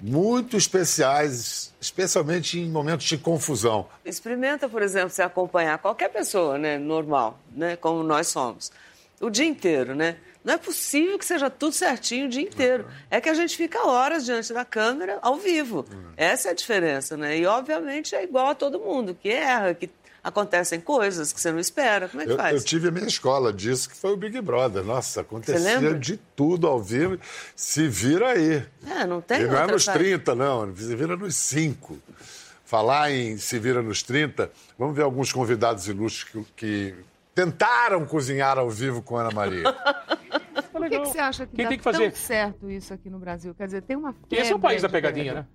muito 0.00 0.56
especiais, 0.56 1.72
especialmente 1.80 2.58
em 2.58 2.68
momentos 2.68 3.06
de 3.06 3.16
confusão. 3.16 3.86
Experimenta, 4.04 4.68
por 4.68 4.82
exemplo, 4.82 5.10
se 5.10 5.22
acompanhar 5.22 5.78
qualquer 5.78 6.08
pessoa, 6.08 6.58
né, 6.58 6.76
normal, 6.78 7.38
né, 7.54 7.76
como 7.76 8.02
nós 8.02 8.26
somos, 8.26 8.72
o 9.20 9.30
dia 9.30 9.46
inteiro, 9.46 9.94
né? 9.94 10.16
Não 10.44 10.54
é 10.54 10.58
possível 10.58 11.18
que 11.18 11.24
seja 11.24 11.48
tudo 11.48 11.72
certinho 11.72 12.26
o 12.26 12.28
dia 12.28 12.42
inteiro. 12.42 12.86
É 13.10 13.20
que 13.20 13.28
a 13.28 13.34
gente 13.34 13.56
fica 13.56 13.86
horas 13.86 14.24
diante 14.24 14.52
da 14.52 14.64
câmera 14.64 15.18
ao 15.22 15.36
vivo. 15.36 15.84
Essa 16.16 16.48
é 16.48 16.50
a 16.50 16.54
diferença, 16.54 17.16
né? 17.16 17.38
E 17.38 17.46
obviamente 17.46 18.14
é 18.14 18.24
igual 18.24 18.48
a 18.48 18.54
todo 18.54 18.80
mundo, 18.80 19.14
que 19.14 19.28
erra, 19.28 19.72
que 19.74 19.88
acontecem 20.22 20.80
coisas 20.80 21.32
que 21.32 21.40
você 21.40 21.50
não 21.50 21.58
espera. 21.58 22.08
Como 22.08 22.22
é 22.22 22.26
que 22.26 22.32
Eu, 22.32 22.36
faz? 22.36 22.54
eu 22.56 22.62
tive 22.64 22.88
a 22.88 22.90
minha 22.90 23.06
escola 23.06 23.52
disso, 23.52 23.88
que 23.88 23.96
foi 23.96 24.12
o 24.12 24.16
Big 24.16 24.40
Brother. 24.40 24.82
Nossa, 24.84 25.20
acontecia 25.20 25.94
de 25.94 26.16
tudo 26.36 26.66
ao 26.66 26.80
vivo. 26.82 27.18
Se 27.54 27.88
vira 27.88 28.30
aí. 28.30 28.64
É, 28.88 29.06
não 29.06 29.20
tem 29.20 29.42
E 29.42 29.46
não 29.46 29.58
é 29.58 29.66
nos 29.66 29.84
saída. 29.84 30.04
30, 30.04 30.34
não. 30.34 30.76
Se 30.76 30.94
vira 30.94 31.16
nos 31.16 31.34
5. 31.36 31.98
Falar 32.64 33.10
em 33.12 33.36
se 33.36 33.58
vira 33.58 33.82
nos 33.82 34.02
30, 34.02 34.50
vamos 34.78 34.96
ver 34.96 35.02
alguns 35.02 35.30
convidados 35.30 35.86
ilustres 35.88 36.24
que, 36.32 36.44
que 36.56 36.94
tentaram 37.34 38.04
cozinhar 38.06 38.58
ao 38.58 38.68
vivo 38.70 39.02
com 39.02 39.16
Ana 39.16 39.30
Maria. 39.30 39.72
Por 40.72 40.88
que, 40.88 41.00
que 41.00 41.06
você 41.06 41.18
acha 41.18 41.46
que 41.46 41.56
Quem 41.56 41.64
dá 41.64 41.68
tem 41.68 41.78
que 41.78 41.84
fazer? 41.84 42.10
tão 42.10 42.20
certo 42.20 42.70
isso 42.70 42.92
aqui 42.92 43.08
no 43.08 43.18
Brasil? 43.18 43.54
Quer 43.54 43.66
dizer, 43.66 43.82
tem 43.82 43.96
uma 43.96 44.14
E 44.30 44.36
esse 44.36 44.52
é 44.52 44.54
o 44.54 44.58
febre 44.58 44.60
país 44.60 44.82
da 44.82 44.88
pegadinha, 44.88 45.34
né? 45.34 45.46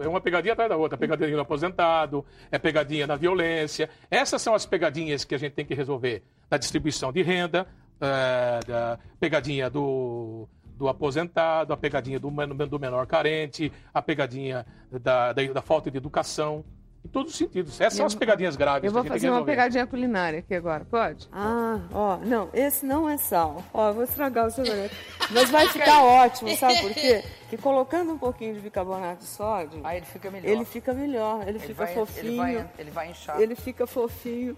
É 0.00 0.08
uma 0.08 0.20
pegadinha 0.20 0.52
atrás 0.52 0.68
da 0.68 0.76
outra. 0.76 0.98
Pegadinha 0.98 1.30
do 1.30 1.40
aposentado, 1.40 2.24
é 2.50 2.58
pegadinha 2.58 3.06
da 3.06 3.16
violência. 3.16 3.88
Essas 4.10 4.42
são 4.42 4.54
as 4.54 4.66
pegadinhas 4.66 5.24
que 5.24 5.34
a 5.34 5.38
gente 5.38 5.52
tem 5.52 5.64
que 5.64 5.74
resolver. 5.74 6.22
Da 6.50 6.58
distribuição 6.58 7.10
de 7.10 7.22
renda, 7.22 7.66
é, 8.00 8.60
da 8.66 8.98
pegadinha 9.18 9.70
do, 9.70 10.46
do 10.76 10.88
aposentado, 10.88 11.72
a 11.72 11.76
pegadinha 11.76 12.20
do, 12.20 12.30
do 12.30 12.78
menor 12.78 13.06
carente, 13.06 13.72
a 13.94 14.02
pegadinha 14.02 14.66
da, 14.90 15.32
da, 15.32 15.42
da 15.44 15.62
falta 15.62 15.90
de 15.90 15.96
educação. 15.96 16.64
Em 17.04 17.08
todos 17.08 17.32
os 17.32 17.38
sentidos. 17.38 17.80
Essas 17.80 17.94
são 17.96 18.06
as 18.06 18.14
pegadinhas 18.14 18.54
graves 18.54 18.84
Eu 18.86 18.92
vou 18.92 19.02
fazer 19.04 19.28
uma 19.28 19.44
pegadinha 19.44 19.84
culinária 19.86 20.38
aqui 20.38 20.54
agora, 20.54 20.84
pode? 20.88 21.28
Ah, 21.32 21.80
ó, 21.92 22.16
não, 22.18 22.48
esse 22.54 22.86
não 22.86 23.08
é 23.08 23.16
sal. 23.16 23.62
Ó, 23.74 23.88
eu 23.88 23.94
vou 23.94 24.04
estragar 24.04 24.46
o 24.46 24.50
seu 24.52 24.62
negócio. 24.62 24.96
Mas 25.30 25.50
vai 25.50 25.66
ficar 25.70 26.00
ótimo, 26.04 26.56
sabe 26.56 26.80
por 26.80 26.92
quê? 26.94 27.24
Que 27.50 27.56
colocando 27.56 28.12
um 28.12 28.18
pouquinho 28.18 28.54
de 28.54 28.60
bicarbonato 28.60 29.18
de 29.24 29.26
sódio, 29.26 29.80
Aí 29.84 29.98
ele 29.98 30.06
fica 30.06 30.30
melhor. 30.30 30.48
ele 30.50 30.64
fica 30.64 30.94
melhor, 30.94 31.42
ele, 31.42 31.50
Ele 31.50 31.58
fica 31.58 31.84
vai- 31.84 31.94
fofinho. 31.94 32.26
Ele 32.28 32.36
vai, 32.36 32.70
ele 32.78 32.90
vai 32.92 33.10
inchar. 33.10 33.40
Ele 33.40 33.54
fica 33.56 33.86
fofinho. 33.86 34.56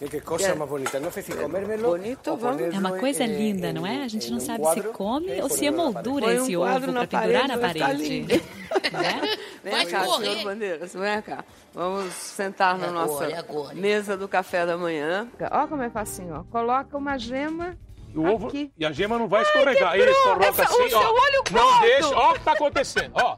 E 0.00 0.08
que 0.08 0.20
cosa 0.22 0.54
más 0.54 0.68
bonita. 0.68 0.98
No 0.98 1.10
sé 1.12 1.22
si 1.22 1.32
comérmelo 1.34 1.90
Bonito, 1.90 2.36
vamos. 2.36 2.62
É 2.74 2.78
uma 2.78 2.98
coisa 2.98 3.24
linda, 3.26 3.72
não 3.72 3.86
é? 3.86 4.02
A 4.02 4.08
gente 4.08 4.28
en 4.28 4.32
não 4.32 4.40
sabe 4.40 4.64
se 4.74 4.80
come 4.88 5.40
ou 5.42 5.48
se 5.48 5.66
é 5.66 5.70
moldura 5.70 6.26
um 6.26 6.30
esse 6.30 6.56
ovo 6.56 6.92
para 6.92 7.06
pendurar 7.06 7.08
parede, 7.08 7.48
na 7.48 7.58
parede. 7.58 8.42
Lindo. 8.82 8.98
Né? 8.98 9.36
Vem 9.62 9.72
Vai 9.72 9.86
cá, 9.86 10.04
correr. 10.04 10.24
senhor 10.30 10.44
Bandeiras, 10.44 10.94
vem 10.94 11.22
cá. 11.22 11.44
Vamos 11.74 12.12
sentar 12.14 12.78
na 12.78 12.88
Agora, 12.88 13.06
nossa 13.06 13.38
agora. 13.38 13.74
mesa 13.74 14.16
do 14.16 14.28
café 14.28 14.64
da 14.66 14.76
manhã. 14.76 15.28
Ó 15.50 15.66
como 15.66 15.82
é 15.82 15.90
facinho, 15.90 16.34
ó. 16.40 16.44
Coloca 16.50 16.96
uma 16.96 17.18
gema 17.18 17.76
o 18.14 18.24
ovo, 18.26 18.46
Aqui. 18.46 18.72
e 18.78 18.86
a 18.86 18.92
gema 18.92 19.18
não 19.18 19.28
vai 19.28 19.42
escorregar. 19.42 19.94
Eles 19.94 20.16
colocam 20.22 20.48
Essa- 20.48 20.62
assim, 20.64 20.82
o 20.84 20.88
seu 20.88 20.98
ó. 20.98 21.12
olho 21.12 21.42
não 21.52 21.62
gordo. 21.62 21.80
deixa. 21.82 22.16
Ó 22.16 22.30
o 22.30 22.34
que 22.34 22.40
tá 22.40 22.52
acontecendo, 22.52 23.12
ó. 23.14 23.36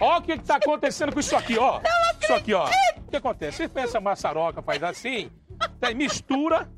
Ó 0.00 0.18
o 0.18 0.22
que, 0.22 0.38
que 0.38 0.44
tá 0.44 0.56
acontecendo 0.56 1.12
com 1.12 1.20
isso 1.20 1.36
aqui, 1.36 1.58
ó. 1.58 1.80
Isso 2.22 2.32
aqui, 2.32 2.54
ó. 2.54 2.66
O 2.66 3.10
que 3.10 3.16
acontece? 3.16 3.58
Você 3.58 3.68
pensa 3.68 4.00
maçaroca, 4.00 4.62
faz 4.62 4.82
assim, 4.82 5.30
aí 5.80 5.94
mistura, 5.94 6.68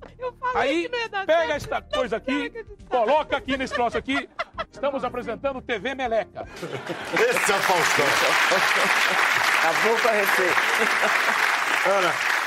aí 0.54 0.88
pega 1.26 1.54
esta 1.54 1.80
coisa 1.82 2.16
aqui, 2.16 2.52
coloca 2.88 3.36
aqui 3.36 3.56
nesse 3.56 3.74
troço 3.74 3.96
aqui. 3.98 4.28
Estamos 4.70 5.02
apresentando 5.04 5.60
TV 5.60 5.94
Meleca. 5.94 6.46
Esse 7.14 7.52
é 7.52 7.56
o 7.56 7.58
Faustão. 7.60 8.06
Acabou 9.58 9.98
com 9.98 10.08
a 10.08 10.12
receita. 10.12 10.60
Ana, 11.86 12.37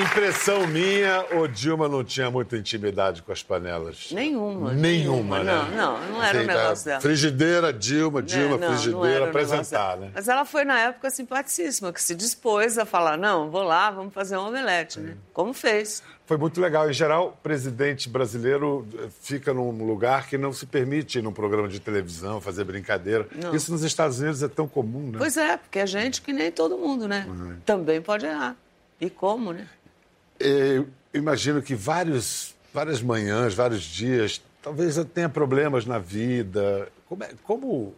impressão 0.00 0.66
minha, 0.66 1.24
o 1.36 1.46
Dilma 1.46 1.88
não 1.88 2.04
tinha 2.04 2.30
muita 2.30 2.56
intimidade 2.56 3.22
com 3.22 3.32
as 3.32 3.42
panelas. 3.42 4.08
Nenhuma. 4.12 4.72
Nenhuma, 4.72 5.42
né? 5.42 5.52
Não, 5.52 5.70
não, 5.70 6.08
não 6.08 6.22
era 6.22 6.38
o 6.38 6.40
Sei, 6.40 6.46
negócio 6.46 6.84
da 6.84 6.90
dela. 6.90 7.00
Frigideira, 7.00 7.72
Dilma, 7.72 8.22
Dilma, 8.22 8.56
não, 8.56 8.58
não 8.58 8.68
frigideira, 8.68 9.08
era 9.08 9.24
o 9.24 9.26
negócio 9.26 9.54
apresentar, 9.54 9.96
né? 9.96 10.10
Mas 10.14 10.28
ela 10.28 10.44
foi, 10.44 10.64
na 10.64 10.78
época, 10.78 11.10
simpaticíssima, 11.10 11.92
que 11.92 12.02
se 12.02 12.14
dispôs 12.14 12.78
a 12.78 12.84
falar, 12.84 13.16
não, 13.16 13.50
vou 13.50 13.62
lá, 13.62 13.90
vamos 13.90 14.12
fazer 14.12 14.36
um 14.36 14.46
omelete, 14.46 15.00
né? 15.00 15.16
Como 15.32 15.52
fez. 15.52 16.02
Foi 16.26 16.36
muito 16.36 16.60
legal. 16.60 16.90
Em 16.90 16.92
geral, 16.92 17.28
o 17.28 17.32
presidente 17.42 18.08
brasileiro 18.08 18.84
eh, 18.98 19.06
fica 19.22 19.54
num 19.54 19.86
lugar 19.86 20.26
que 20.26 20.36
não 20.36 20.52
se 20.52 20.66
permite 20.66 21.20
ir 21.20 21.22
num 21.22 21.32
programa 21.32 21.68
de 21.68 21.78
televisão, 21.78 22.40
fazer 22.40 22.64
brincadeira. 22.64 23.28
Não. 23.32 23.54
Isso 23.54 23.70
nos 23.70 23.84
Estados 23.84 24.18
Unidos 24.18 24.42
é 24.42 24.48
tão 24.48 24.66
comum, 24.66 25.12
né? 25.12 25.18
Pois 25.18 25.36
é, 25.36 25.56
porque 25.56 25.78
é 25.78 25.86
gente 25.86 26.20
que 26.20 26.32
nem 26.32 26.50
todo 26.50 26.76
mundo, 26.76 27.06
né? 27.06 27.26
Uhum. 27.28 27.56
Também 27.64 28.02
pode 28.02 28.26
errar. 28.26 28.56
E 29.00 29.08
como, 29.08 29.52
né? 29.52 29.68
Eu 30.38 30.88
imagino 31.14 31.62
que 31.62 31.74
vários, 31.74 32.54
várias 32.72 33.00
manhãs, 33.00 33.54
vários 33.54 33.82
dias, 33.82 34.40
talvez 34.62 34.96
eu 34.96 35.04
tenha 35.04 35.28
problemas 35.28 35.86
na 35.86 35.98
vida. 35.98 36.90
Como, 37.08 37.24
é- 37.24 37.34
como 37.42 37.94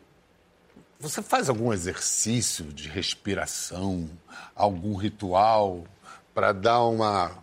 você 1.00 1.22
faz 1.22 1.48
algum 1.48 1.72
exercício 1.72 2.64
de 2.66 2.88
respiração, 2.88 4.08
algum 4.54 4.94
ritual 4.96 5.84
para 6.34 6.52
dar 6.52 6.82
uma 6.84 7.36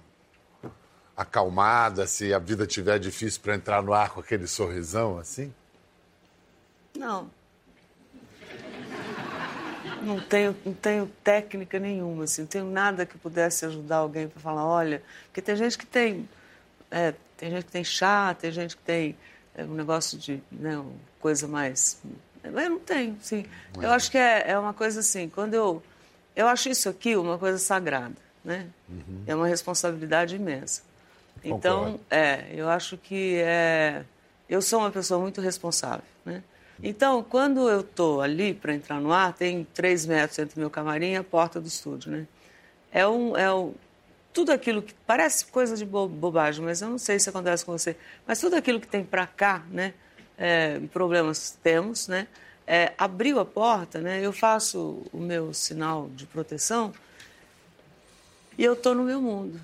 acalmada 1.16 2.06
se 2.08 2.34
a 2.34 2.40
vida 2.40 2.68
tiver 2.68 3.00
difícil 3.00 3.40
para 3.42 3.56
entrar 3.56 3.82
no 3.82 3.94
ar 3.94 4.10
com 4.10 4.20
aquele 4.20 4.48
sorrisão 4.48 5.18
assim? 5.18 5.54
Não. 6.98 7.30
Não 10.06 10.20
tenho, 10.20 10.56
não 10.66 10.74
tenho 10.74 11.12
técnica 11.24 11.80
nenhuma, 11.80 12.26
assim, 12.26 12.42
não 12.42 12.48
tenho 12.48 12.66
nada 12.66 13.06
que 13.06 13.18
pudesse 13.18 13.66
ajudar 13.66 13.98
alguém 13.98 14.28
para 14.28 14.40
falar, 14.40 14.66
olha, 14.66 15.02
porque 15.26 15.42
tem 15.42 15.56
gente 15.56 15.78
que 15.78 15.86
tem, 15.86 16.30
é, 16.92 17.14
tem 17.36 17.50
gente 17.50 17.66
que 17.66 17.72
tem 17.72 17.84
chá, 17.84 18.34
tem 18.34 18.52
gente 18.52 18.78
que 18.78 18.84
tem 18.84 19.16
é 19.58 19.64
um 19.64 19.74
negócio 19.74 20.18
de 20.18 20.44
né, 20.52 20.84
coisa 21.20 21.48
mais. 21.48 22.00
Mas 22.44 22.64
eu 22.66 22.70
não 22.70 22.80
tenho, 22.80 23.18
sim. 23.22 23.46
Eu 23.82 23.90
acho 23.92 24.12
que 24.12 24.18
é, 24.18 24.52
é 24.52 24.60
uma 24.60 24.74
coisa 24.74 25.00
assim, 25.00 25.30
quando 25.30 25.54
eu. 25.54 25.82
Eu 26.36 26.48
acho 26.48 26.68
isso 26.68 26.90
aqui 26.90 27.16
uma 27.16 27.38
coisa 27.38 27.58
sagrada, 27.58 28.16
né? 28.44 28.68
É 29.26 29.34
uma 29.34 29.48
responsabilidade 29.48 30.36
imensa. 30.36 30.84
Então, 31.42 31.86
Concordo. 31.86 32.06
é, 32.12 32.48
eu 32.54 32.68
acho 32.70 32.98
que 32.98 33.38
é, 33.38 34.04
eu 34.50 34.62
sou 34.62 34.80
uma 34.80 34.92
pessoa 34.92 35.20
muito 35.20 35.40
responsável, 35.40 36.04
né? 36.26 36.44
Então, 36.84 37.24
quando 37.24 37.70
eu 37.70 37.82
estou 37.82 38.22
ali 38.22 38.54
para 38.54 38.74
entrar 38.74 39.00
no 39.00 39.12
ar, 39.12 39.34
tem 39.34 39.66
três 39.74 40.06
metros 40.06 40.38
entre 40.40 40.60
meu 40.60 40.70
camarim 40.70 41.14
e 41.14 41.16
a 41.16 41.24
porta 41.24 41.60
do 41.60 41.68
estúdio, 41.68 42.12
né? 42.12 42.28
É 42.92 43.08
um, 43.08 43.36
é 43.36 43.54
um, 43.54 43.74
tudo 44.34 44.52
aquilo 44.52 44.82
que 44.82 44.94
parece 45.06 45.46
coisa 45.46 45.76
de 45.76 45.86
bo- 45.86 46.08
bobagem, 46.08 46.64
mas 46.64 46.82
eu 46.82 46.90
não 46.90 46.98
sei 46.98 47.20
se 47.20 47.30
acontece 47.30 47.66
com 47.66 47.72
você. 47.72 47.96
Mas 48.28 48.40
tudo 48.40 48.56
aquilo 48.56 48.80
que 48.80 48.88
tem 48.88 49.04
para 49.04 49.26
cá, 49.26 49.64
né? 49.72 49.94
É, 50.38 50.80
problemas 50.92 51.58
temos, 51.64 52.08
né? 52.08 52.28
É, 52.68 52.94
abriu 52.98 53.40
a 53.40 53.46
porta, 53.46 54.02
né? 54.02 54.20
Eu 54.22 54.34
faço 54.34 55.04
o 55.14 55.18
meu 55.18 55.54
sinal 55.54 56.10
de 56.14 56.26
proteção 56.26 56.94
e 58.58 58.64
eu 58.64 58.74
estou 58.74 58.94
no 58.94 59.04
meu 59.04 59.22
mundo. 59.22 59.60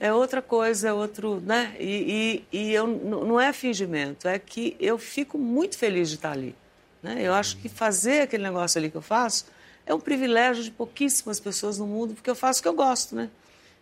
É 0.00 0.12
outra 0.12 0.40
coisa, 0.40 0.88
é 0.88 0.92
outro, 0.92 1.40
né? 1.40 1.74
E, 1.78 2.44
e, 2.52 2.58
e 2.58 2.72
eu, 2.72 2.86
não 2.86 3.40
é 3.40 3.52
fingimento, 3.52 4.28
é 4.28 4.38
que 4.38 4.76
eu 4.78 4.96
fico 4.96 5.36
muito 5.36 5.76
feliz 5.76 6.08
de 6.08 6.14
estar 6.14 6.32
ali. 6.32 6.54
Né? 7.02 7.18
Eu 7.20 7.34
acho 7.34 7.56
que 7.56 7.68
fazer 7.68 8.22
aquele 8.22 8.42
negócio 8.42 8.78
ali 8.78 8.90
que 8.90 8.96
eu 8.96 9.02
faço 9.02 9.46
é 9.84 9.94
um 9.94 10.00
privilégio 10.00 10.62
de 10.62 10.70
pouquíssimas 10.70 11.40
pessoas 11.40 11.78
no 11.78 11.86
mundo, 11.86 12.14
porque 12.14 12.30
eu 12.30 12.34
faço 12.34 12.60
o 12.60 12.62
que 12.62 12.68
eu 12.68 12.74
gosto, 12.74 13.16
né? 13.16 13.30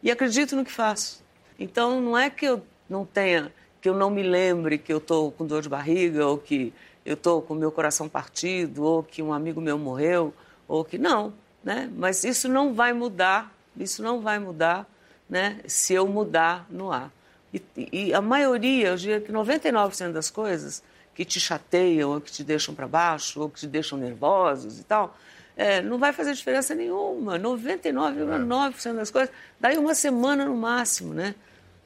E 0.03 0.11
acredito 0.11 0.55
no 0.55 0.65
que 0.65 0.71
faço. 0.71 1.23
Então, 1.59 2.01
não 2.01 2.17
é 2.17 2.31
que 2.31 2.47
eu 2.47 2.63
não 2.89 3.05
tenha, 3.05 3.53
que 3.81 3.89
eu 3.89 3.95
não 3.95 4.09
me 4.09 4.23
lembre 4.23 4.79
que 4.79 4.93
eu 4.93 4.99
estou 4.99 5.33
com 5.33 5.45
dor 5.45 5.63
de 5.63 5.69
barriga, 5.69 6.27
ou 6.27 6.39
que 6.39 6.73
eu 7.05 7.15
estou 7.15 7.43
com 7.43 7.55
meu 7.55 7.73
coração 7.73 8.09
partido, 8.09 8.85
ou 8.85 9.03
que 9.03 9.23
um 9.23 9.33
amigo 9.33 9.61
meu 9.61 9.79
morreu, 9.79 10.33
ou 10.69 10.85
que 10.85 10.97
não, 10.97 11.33
né? 11.63 11.91
Mas 11.95 12.25
isso 12.25 12.49
não 12.49 12.73
vai 12.73 12.93
mudar, 12.93 13.53
isso 13.77 14.03
não 14.03 14.21
vai 14.21 14.39
mudar, 14.39 14.89
né? 15.29 15.61
Se 15.67 15.95
eu 15.95 16.07
mudar 16.07 16.67
no 16.71 16.93
ar. 16.93 17.11
E, 17.53 17.63
e 17.93 18.15
a 18.15 18.21
maioria, 18.21 18.89
eu 18.89 18.97
diria 18.97 19.21
que 19.21 19.33
99% 19.33 20.13
das 20.13 20.31
coisas 20.31 20.83
que 21.15 21.25
te 21.25 21.41
chateiam, 21.41 22.11
ou 22.11 22.21
que 22.21 22.31
te 22.31 22.45
deixam 22.45 22.75
para 22.75 22.87
baixo, 22.87 23.41
ou 23.41 23.49
que 23.49 23.61
te 23.61 23.67
deixam 23.67 23.99
nervosos 23.99 24.79
e 24.79 24.85
tal, 24.85 25.17
é, 25.57 25.81
não 25.81 25.99
vai 25.99 26.13
fazer 26.13 26.35
diferença 26.35 26.75
nenhuma. 26.75 27.39
99,9% 27.39 28.95
das 28.95 29.11
coisas, 29.11 29.35
daí 29.59 29.79
uma 29.79 29.95
semana 29.95 30.45
no 30.45 30.55
máximo, 30.55 31.15
né? 31.15 31.35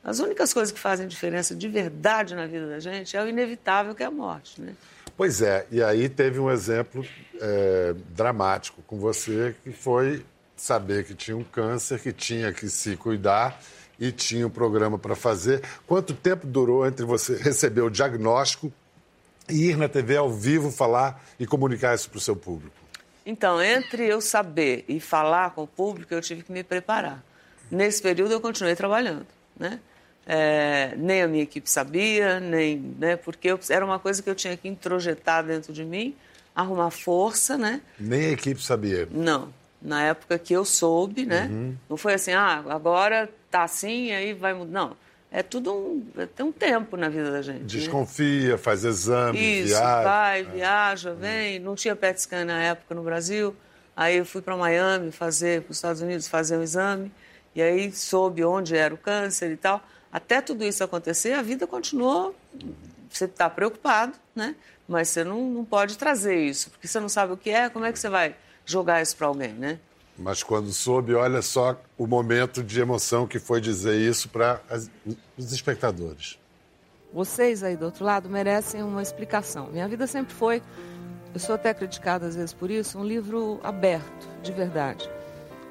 As 0.02 0.18
únicas 0.18 0.52
coisas 0.52 0.73
que 0.73 0.80
fazem 0.80 1.06
diferença 1.06 1.54
de 1.54 1.68
verdade 1.68 2.35
na 2.35 2.47
vida 2.47 2.66
da 2.66 2.80
gente 2.80 3.16
é 3.16 3.23
o 3.23 3.28
inevitável 3.28 3.94
que 3.94 4.02
é 4.02 4.06
a 4.06 4.11
morte, 4.11 4.61
né? 4.61 4.75
Pois 5.16 5.42
é, 5.42 5.66
e 5.70 5.82
aí 5.82 6.09
teve 6.09 6.38
um 6.38 6.50
exemplo 6.50 7.04
é, 7.40 7.94
dramático 8.09 8.82
com 8.87 8.99
você, 8.99 9.54
que 9.62 9.70
foi 9.70 10.25
saber 10.61 11.05
que 11.05 11.14
tinha 11.14 11.37
um 11.37 11.43
câncer, 11.45 11.99
que 12.00 12.12
tinha 12.12 12.52
que 12.52 12.69
se 12.69 12.95
cuidar 12.97 13.61
e 13.99 14.12
tinha 14.12 14.47
um 14.47 14.50
programa 14.50 14.99
para 14.99 15.17
fazer. 15.17 15.62
Quanto 15.87 16.12
tempo 16.14 16.47
durou 16.47 16.87
entre 16.87 17.05
você 17.05 17.37
receber 17.43 17.81
o 17.81 17.90
diagnóstico 17.90 18.73
e 19.49 19.71
ir 19.71 19.76
na 19.76 19.88
TV 19.88 20.17
ao 20.17 20.31
vivo 20.31 20.71
falar 20.71 21.25
e 21.38 21.47
comunicar 21.47 21.95
isso 21.95 22.11
para 22.11 22.19
o 22.19 22.21
seu 22.21 22.37
público? 22.37 22.75
Então, 23.25 23.61
entre 23.62 24.07
eu 24.07 24.21
saber 24.21 24.85
e 24.88 24.99
falar 25.00 25.50
com 25.50 25.62
o 25.62 25.67
público, 25.67 26.12
eu 26.12 26.21
tive 26.21 26.43
que 26.43 26.52
me 26.52 26.62
preparar. 26.62 27.23
Nesse 27.71 28.02
período, 28.02 28.33
eu 28.33 28.40
continuei 28.40 28.75
trabalhando, 28.75 29.26
né? 29.59 29.79
É, 30.26 30.95
nem 30.97 31.23
a 31.23 31.29
minha 31.29 31.43
equipe 31.43 31.69
sabia, 31.71 32.38
nem, 32.40 32.76
né? 32.99 33.17
Porque 33.17 33.49
eu- 33.49 33.59
era 33.71 33.85
uma 33.85 33.99
coisa 33.99 34.23
que 34.23 34.29
eu 34.29 34.35
tinha 34.35 34.57
que 34.57 34.69
introjetar 34.69 35.45
dentro 35.45 35.73
de 35.73 35.85
mim, 35.85 36.14
arrumar 36.55 36.90
força, 36.90 37.57
né? 37.57 37.81
Nem 37.99 38.26
a 38.26 38.30
equipe 38.30 38.63
sabia. 38.63 39.08
Não. 39.11 39.52
Na 39.80 40.02
época 40.02 40.38
que 40.38 40.52
eu 40.52 40.64
soube, 40.64 41.25
né? 41.25 41.49
Uhum. 41.50 41.76
Não 41.88 41.97
foi 41.97 42.14
assim, 42.14 42.32
ah, 42.32 42.62
agora 42.69 43.30
tá 43.50 43.62
assim 43.62 44.12
aí 44.12 44.32
vai 44.34 44.52
mudar. 44.52 44.71
Não. 44.71 44.97
É 45.32 45.43
tudo 45.45 45.73
um. 45.73 46.04
Tem 46.34 46.45
um 46.45 46.50
tempo 46.50 46.97
na 46.97 47.08
vida 47.08 47.30
da 47.30 47.40
gente. 47.40 47.60
né? 47.60 47.66
Desconfia, 47.66 48.58
faz 48.58 48.84
exame, 48.84 49.38
Isso, 49.38 49.69
viaja. 49.69 50.02
vai, 50.02 50.43
viaja, 50.43 51.14
vem. 51.14 51.58
Não 51.60 51.76
tinha 51.76 51.95
PET 51.95 52.21
scan 52.21 52.45
na 52.45 52.60
época 52.60 52.95
no 52.97 53.02
Brasil. 53.02 53.54
Aí 53.97 54.16
eu 54.16 54.26
fui 54.26 54.43
para 54.43 54.56
Miami 54.56 55.12
fazer, 55.12 55.62
para 55.62 55.71
os 55.71 55.76
Estados 55.76 56.02
Unidos 56.02 56.26
fazer 56.26 56.56
um 56.56 56.62
exame. 56.62 57.12
E 57.54 57.62
aí 57.62 57.93
soube 57.93 58.45
onde 58.45 58.76
era 58.76 58.93
o 58.93 58.99
câncer 58.99 59.52
e 59.52 59.56
tal. 59.56 59.80
Até 60.12 60.40
tudo 60.40 60.64
isso 60.64 60.82
acontecer, 60.82 61.32
a 61.34 61.43
vida 61.43 61.66
continuou. 61.66 62.34
Você 63.08 63.26
está 63.26 63.49
preocupado, 63.49 64.14
né? 64.34 64.56
Mas 64.88 65.08
você 65.08 65.23
não, 65.23 65.49
não 65.49 65.64
pode 65.64 65.97
trazer 65.97 66.36
isso, 66.45 66.71
porque 66.71 66.88
você 66.88 66.99
não 66.99 67.08
sabe 67.08 67.32
o 67.32 67.36
que 67.36 67.50
é, 67.50 67.69
como 67.69 67.84
é 67.84 67.93
que 67.93 67.99
você 67.99 68.08
vai 68.08 68.34
jogar 68.71 69.02
isso 69.02 69.17
para 69.17 69.26
alguém, 69.26 69.52
né? 69.52 69.78
Mas 70.17 70.43
quando 70.43 70.71
soube, 70.73 71.15
olha 71.15 71.41
só 71.41 71.80
o 71.97 72.06
momento 72.06 72.63
de 72.63 72.78
emoção 72.78 73.26
que 73.26 73.39
foi 73.39 73.61
dizer 73.61 73.99
isso 73.99 74.28
para 74.28 74.61
os 75.37 75.52
espectadores. 75.52 76.39
Vocês 77.13 77.63
aí 77.63 77.76
do 77.76 77.87
outro 77.87 78.04
lado 78.04 78.28
merecem 78.28 78.83
uma 78.83 79.02
explicação. 79.02 79.69
Minha 79.69 79.89
vida 79.89 80.06
sempre 80.06 80.35
foi, 80.35 80.63
eu 81.33 81.41
sou 81.41 81.54
até 81.54 81.73
criticada 81.73 82.26
às 82.26 82.37
vezes 82.37 82.52
por 82.52 82.71
isso, 82.71 82.99
um 82.99 83.04
livro 83.04 83.59
aberto, 83.63 84.28
de 84.43 84.52
verdade. 84.52 85.11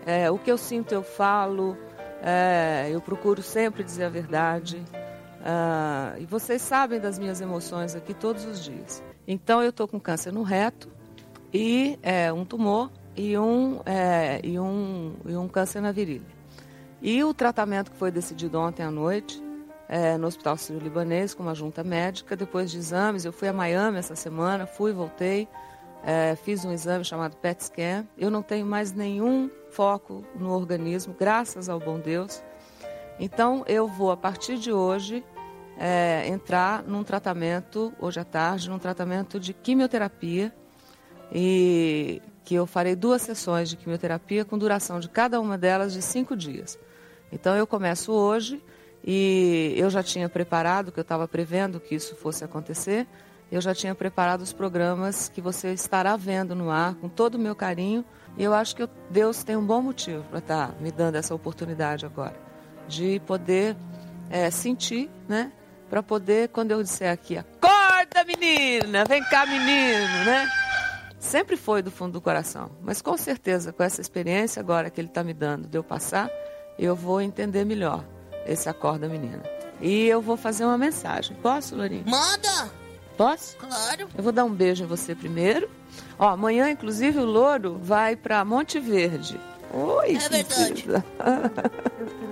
É, 0.06 0.32
o 0.32 0.40
que 0.40 0.52
eu 0.52 0.58
sinto 0.58 0.94
eu 0.94 1.04
falo, 1.04 1.78
é, 2.22 2.90
eu 2.92 3.00
procuro 3.00 3.44
sempre 3.44 3.84
dizer 3.84 4.06
a 4.06 4.10
verdade. 4.10 4.84
Ah, 5.46 6.16
e 6.18 6.26
vocês 6.26 6.62
sabem 6.62 7.00
das 7.00 7.20
minhas 7.20 7.40
emoções 7.40 7.96
aqui 7.96 8.14
todos 8.14 8.46
os 8.46 8.64
dias. 8.64 9.04
Então 9.28 9.62
eu 9.62 9.70
estou 9.70 9.88
com 9.88 10.00
câncer 10.00 10.34
no 10.34 10.42
reto 10.42 10.90
e 11.54 11.98
é, 12.02 12.32
um 12.32 12.46
tumor 12.46 12.92
e 13.16 13.38
um, 13.38 13.82
é, 13.86 14.40
e, 14.44 14.60
um, 14.60 15.14
e 15.26 15.36
um 15.36 15.48
câncer 15.48 15.82
na 15.82 15.92
virilha. 15.92 16.40
E 17.02 17.24
o 17.24 17.34
tratamento 17.34 17.92
que 17.92 17.98
foi 17.98 18.12
decidido 18.12 18.60
ontem 18.60 18.84
à 18.84 18.92
noite 18.92 19.42
é, 19.88 20.18
no 20.18 20.28
Hospital 20.28 20.56
Sírio-Libanês 20.56 21.34
com 21.34 21.42
uma 21.42 21.56
junta 21.56 21.84
médica, 21.84 22.36
depois 22.36 22.70
de 22.70 22.78
exames, 22.78 23.26
eu 23.26 23.34
fui 23.34 23.48
a 23.48 23.54
Miami 23.54 23.98
essa 23.98 24.16
semana, 24.16 24.68
fui, 24.68 24.94
voltei, 24.94 25.48
é, 26.04 26.36
fiz 26.36 26.64
um 26.64 26.72
exame 26.72 27.04
chamado 27.04 27.36
PET 27.38 27.64
scan. 27.64 28.06
Eu 28.18 28.30
não 28.30 28.42
tenho 28.42 28.66
mais 28.66 28.94
nenhum 28.94 29.50
foco 29.72 30.24
no 30.36 30.52
organismo, 30.52 31.16
graças 31.18 31.68
ao 31.68 31.80
bom 31.80 32.00
Deus. 32.00 32.44
Então, 33.20 33.64
eu 33.68 33.88
vou, 33.88 34.12
a 34.12 34.18
partir 34.18 34.58
de 34.58 34.72
hoje, 34.72 35.26
é, 35.78 36.28
entrar 36.28 36.84
num 36.84 37.04
tratamento, 37.04 37.92
hoje 38.00 38.20
à 38.20 38.24
tarde, 38.24 38.70
num 38.70 38.80
tratamento 38.80 39.40
de 39.40 39.54
quimioterapia, 39.54 40.54
e 41.32 42.22
que 42.44 42.56
eu 42.56 42.66
farei 42.66 42.96
duas 42.96 43.22
sessões 43.22 43.70
de 43.70 43.78
quimioterapia 43.78 44.44
com 44.44 44.58
duração 44.58 45.00
de 45.00 45.08
cada 45.10 45.40
uma 45.40 45.58
delas 45.58 45.94
de 45.94 46.02
cinco 46.02 46.36
dias. 46.36 46.80
Então, 47.32 47.56
eu 47.56 47.68
começo 47.68 48.12
hoje 48.12 48.62
e 49.06 49.74
eu 49.78 49.90
já 49.90 50.02
tinha 50.02 50.28
preparado, 50.28 50.92
que 50.92 51.00
eu 51.00 51.04
estava 51.04 51.28
prevendo 51.28 51.80
que 51.80 51.94
isso 51.96 52.16
fosse 52.16 52.44
acontecer, 52.44 53.08
eu 53.52 53.62
já 53.62 53.74
tinha 53.74 53.96
preparado 53.96 54.42
os 54.42 54.52
programas 54.54 55.30
que 55.30 55.42
você 55.42 55.72
estará 55.74 56.16
vendo 56.16 56.54
no 56.56 56.70
ar, 56.70 56.96
com 56.96 57.08
todo 57.10 57.36
o 57.36 57.40
meu 57.40 57.56
carinho, 57.56 58.04
e 58.38 58.44
eu 58.44 58.54
acho 58.54 58.76
que 58.76 58.84
eu- 58.84 58.90
Deus 59.10 59.44
tem 59.44 59.56
um 59.56 59.66
bom 59.66 59.82
motivo 59.82 60.24
para 60.30 60.40
estar 60.40 60.76
me 60.80 60.92
dando 60.92 61.16
essa 61.16 61.34
oportunidade 61.34 62.06
agora, 62.06 62.36
de 62.88 63.20
poder 63.26 63.76
é, 64.32 64.52
sentir, 64.52 65.10
né? 65.28 65.52
Para 65.90 66.04
poder, 66.04 66.50
quando 66.50 66.70
eu 66.70 66.84
disser 66.84 67.12
aqui, 67.12 67.36
acorda 67.36 68.24
menina, 68.28 69.04
vem 69.06 69.24
cá 69.24 69.44
menino, 69.48 70.24
né? 70.26 70.48
Sempre 71.20 71.58
foi 71.58 71.82
do 71.82 71.92
fundo 71.92 72.14
do 72.14 72.22
coração, 72.22 72.72
mas 72.82 73.02
com 73.02 73.18
certeza 73.18 73.74
com 73.74 73.84
essa 73.84 74.00
experiência 74.00 74.60
agora 74.62 74.90
que 74.90 75.02
ele 75.02 75.10
está 75.10 75.24
me 75.24 75.34
dando 75.34 75.68
de 75.68 75.78
eu 75.78 75.84
passar, 75.84 76.30
eu 76.78 76.96
vou 76.96 77.20
entender 77.22 77.66
melhor 77.66 78.06
esse 78.46 78.70
acorda 78.70 79.08
menina. 79.10 79.44
E 79.82 80.08
eu 80.08 80.22
vou 80.22 80.38
fazer 80.38 80.64
uma 80.66 80.78
mensagem. 80.78 81.36
Posso, 81.42 81.76
Lourinho? 81.76 82.06
Manda! 82.08 82.72
Posso? 83.18 83.58
Claro. 83.58 84.08
Eu 84.18 84.24
vou 84.24 84.32
dar 84.32 84.46
um 84.46 84.54
beijo 84.54 84.86
em 84.86 84.88
você 84.88 85.14
primeiro. 85.14 85.70
Ó, 86.18 86.30
amanhã, 86.30 86.70
inclusive, 86.70 87.20
o 87.20 87.26
Louro 87.26 87.78
vai 87.82 88.16
para 88.16 88.44
Monte 88.46 88.80
Verde. 88.80 89.38
Oi, 89.74 90.16
É 90.16 90.30
verdade. 90.30 90.86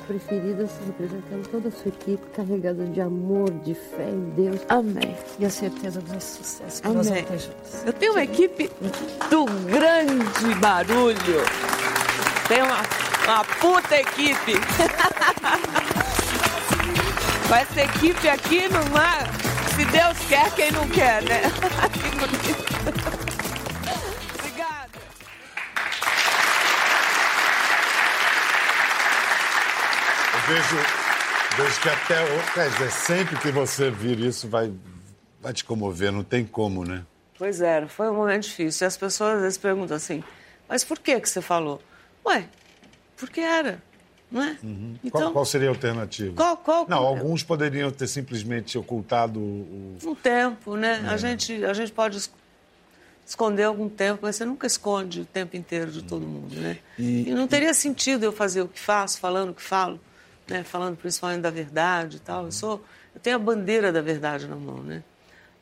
preferidas 0.00 0.70
representando 0.86 1.48
toda 1.48 1.68
a 1.68 1.72
sua 1.72 1.88
equipe, 1.88 2.22
carregada 2.34 2.84
de 2.86 3.00
amor, 3.00 3.50
de 3.50 3.74
fé 3.74 4.08
em 4.08 4.30
Deus 4.30 4.60
Amém. 4.68 5.16
e 5.38 5.44
a 5.44 5.50
certeza 5.50 6.00
do 6.00 6.12
nosso 6.12 6.36
sucesso 6.38 6.82
que 6.82 6.88
nós 6.88 7.08
Amém. 7.08 7.24
vamos 7.24 7.42
juntos. 7.44 7.84
Eu 7.86 7.92
tenho 7.92 8.12
uma 8.12 8.22
equipe 8.22 8.70
do 9.30 9.44
grande 9.70 10.54
barulho. 10.60 11.42
Tem 12.48 12.62
uma, 12.62 12.80
uma 13.26 13.44
puta 13.44 13.96
equipe. 13.96 14.54
Com 17.48 17.54
essa 17.54 17.80
equipe 17.82 18.28
aqui 18.28 18.68
não 18.68 18.82
há. 18.96 19.26
Se 19.74 19.84
Deus 19.86 20.18
quer, 20.28 20.50
quem 20.54 20.70
não 20.72 20.88
quer, 20.88 21.22
né? 21.22 21.42
Que 21.92 22.10
bonito. 22.16 23.19
Vejo 30.50 30.76
Desde 31.56 31.80
que 31.80 31.88
até. 31.88 32.22
o- 32.24 32.52
Quer 32.54 32.70
dizer, 32.70 32.90
sempre 32.90 33.36
que 33.38 33.50
você 33.50 33.90
vir 33.90 34.18
isso 34.20 34.48
vai, 34.48 34.72
vai 35.40 35.52
te 35.52 35.64
comover, 35.64 36.10
não 36.12 36.24
tem 36.24 36.44
como, 36.44 36.84
né? 36.84 37.04
Pois 37.38 37.60
é, 37.60 37.86
foi 37.86 38.10
um 38.10 38.14
momento 38.14 38.42
difícil. 38.44 38.84
E 38.84 38.86
as 38.86 38.96
pessoas 38.96 39.36
às 39.36 39.42
vezes 39.42 39.58
perguntam 39.58 39.96
assim, 39.96 40.22
mas 40.68 40.82
por 40.84 40.98
que 40.98 41.18
que 41.20 41.28
você 41.28 41.40
falou? 41.40 41.80
Ué, 42.26 42.44
porque 43.16 43.40
era, 43.40 43.82
não 44.30 44.42
é? 44.42 44.56
Então, 45.04 45.20
Qual, 45.22 45.32
qual 45.32 45.44
seria 45.44 45.68
a 45.68 45.70
alternativa? 45.70 46.34
Qual- 46.34 46.56
qual- 46.56 46.86
Não, 46.88 46.98
alguns 46.98 47.42
poderiam 47.42 47.90
ter 47.90 48.06
simplesmente 48.06 48.76
ocultado 48.78 49.38
o. 49.40 49.98
um 50.04 50.14
tempo, 50.14 50.76
né? 50.76 51.02
É. 51.04 51.08
A, 51.10 51.16
gente, 51.16 51.64
a 51.64 51.72
gente 51.72 51.92
pode 51.92 52.18
es- 52.18 52.30
esconder 53.26 53.64
algum 53.64 53.88
tempo, 53.88 54.20
mas 54.22 54.36
você 54.36 54.44
nunca 54.44 54.66
esconde 54.66 55.20
o 55.20 55.24
tempo 55.24 55.56
inteiro 55.56 55.90
de 55.90 56.02
todo 56.02 56.26
mundo, 56.26 56.54
né? 56.56 56.78
E- 56.98 57.28
E, 57.28 57.34
não 57.34 57.46
teria 57.48 57.72
sentido 57.74 58.24
eu 58.24 58.32
fazer 58.32 58.62
o 58.62 58.68
que 58.68 58.78
faço, 58.80 59.18
falando 59.18 59.50
o 59.50 59.54
que 59.54 59.62
falo, 59.62 59.98
né? 60.50 60.62
Falando 60.64 60.96
principalmente 60.96 61.40
da 61.40 61.50
verdade 61.50 62.16
e 62.18 62.20
tal. 62.20 62.44
Eu 62.46 62.52
sou, 62.52 62.84
eu 63.14 63.20
tenho 63.20 63.36
a 63.36 63.38
bandeira 63.38 63.90
da 63.92 64.02
verdade 64.02 64.46
na 64.46 64.56
mão, 64.56 64.82
né? 64.82 65.02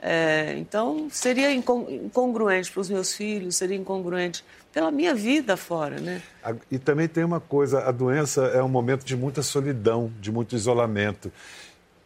É, 0.01 0.55
então 0.59 1.09
seria 1.11 1.53
incon- 1.53 1.87
incongruente 1.91 2.71
para 2.71 2.81
os 2.81 2.89
meus 2.89 3.13
filhos, 3.15 3.57
seria 3.57 3.77
incongruente 3.77 4.45
pela 4.73 4.93
minha 4.93 5.13
vida 5.13 5.57
fora, 5.57 5.99
né? 6.01 6.23
E 6.71 6.79
também 6.79 7.09
tem 7.09 7.25
uma 7.25 7.41
coisa: 7.41 7.81
a 7.85 7.91
doença 7.91 8.43
é 8.47 8.63
um 8.63 8.69
momento 8.69 9.05
de 9.05 9.17
muita 9.17 9.43
solidão, 9.43 10.13
de 10.21 10.31
muito 10.31 10.55
isolamento. 10.55 11.33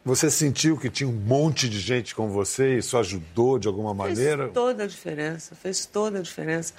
Você 0.04 0.30
sentiu 0.30 0.76
que 0.78 0.88
tinha 0.90 1.08
um 1.08 1.12
monte 1.12 1.68
de 1.68 1.78
gente 1.78 2.14
com 2.14 2.28
você 2.30 2.74
e 2.74 2.78
isso 2.78 2.96
ajudou 2.98 3.58
de 3.58 3.68
alguma 3.68 3.92
maneira? 3.94 4.44
Fez 4.44 4.54
toda 4.54 4.84
a 4.84 4.86
diferença, 4.86 5.54
fez 5.54 5.86
toda 5.86 6.18
a 6.18 6.22
diferença. 6.22 6.72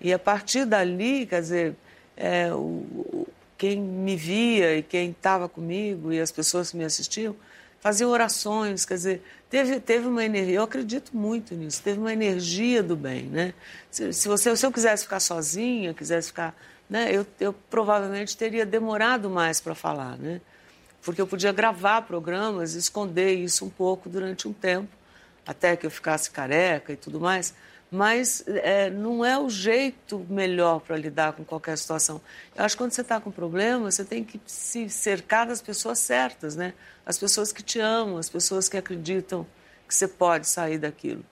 E 0.00 0.12
a 0.12 0.18
partir 0.18 0.64
dali, 0.66 1.26
quer 1.26 1.40
dizer, 1.40 1.74
é, 2.16 2.52
o- 2.52 3.26
quem 3.58 3.80
me 3.80 4.16
via 4.16 4.76
e 4.76 4.82
quem 4.82 5.10
estava 5.10 5.48
comigo 5.48 6.12
e 6.12 6.20
as 6.20 6.30
pessoas 6.30 6.70
que 6.70 6.76
me 6.76 6.84
assistiam 6.84 7.36
faziam 7.80 8.10
orações, 8.10 8.84
quer 8.84 8.94
dizer, 8.94 9.22
teve, 9.48 9.80
teve 9.80 10.06
uma 10.06 10.24
energia, 10.24 10.56
eu 10.56 10.62
acredito 10.62 11.16
muito 11.16 11.54
nisso, 11.54 11.82
teve 11.82 11.98
uma 11.98 12.12
energia 12.12 12.82
do 12.82 12.96
bem, 12.96 13.24
né? 13.24 13.54
Se, 13.90 14.12
se, 14.12 14.28
você, 14.28 14.54
se 14.56 14.66
eu 14.66 14.72
quisesse 14.72 15.04
ficar 15.04 15.20
sozinha, 15.20 15.94
quisesse 15.94 16.28
ficar, 16.28 16.56
né, 16.90 17.10
eu, 17.12 17.26
eu 17.38 17.52
provavelmente 17.52 18.36
teria 18.36 18.66
demorado 18.66 19.30
mais 19.30 19.60
para 19.60 19.74
falar, 19.74 20.16
né? 20.18 20.40
Porque 21.02 21.20
eu 21.20 21.26
podia 21.26 21.52
gravar 21.52 22.02
programas 22.02 22.74
esconder 22.74 23.34
isso 23.34 23.64
um 23.64 23.70
pouco 23.70 24.08
durante 24.08 24.48
um 24.48 24.52
tempo, 24.52 24.88
até 25.46 25.76
que 25.76 25.86
eu 25.86 25.90
ficasse 25.90 26.30
careca 26.30 26.92
e 26.92 26.96
tudo 26.96 27.20
mais. 27.20 27.54
Mas 27.90 28.44
é, 28.46 28.90
não 28.90 29.24
é 29.24 29.38
o 29.38 29.48
jeito 29.48 30.24
melhor 30.28 30.80
para 30.80 30.96
lidar 30.96 31.32
com 31.32 31.44
qualquer 31.44 31.76
situação. 31.78 32.20
Eu 32.54 32.64
acho 32.64 32.76
que 32.76 32.82
quando 32.82 32.92
você 32.92 33.00
está 33.00 33.18
com 33.18 33.30
problema, 33.30 33.90
você 33.90 34.04
tem 34.04 34.22
que 34.22 34.38
se 34.46 34.90
cercar 34.90 35.46
das 35.46 35.62
pessoas 35.62 35.98
certas, 35.98 36.54
né? 36.54 36.74
As 37.06 37.18
pessoas 37.18 37.50
que 37.50 37.62
te 37.62 37.80
amam, 37.80 38.18
as 38.18 38.28
pessoas 38.28 38.68
que 38.68 38.76
acreditam 38.76 39.46
que 39.88 39.94
você 39.94 40.06
pode 40.06 40.46
sair 40.46 40.76
daquilo. 40.76 41.24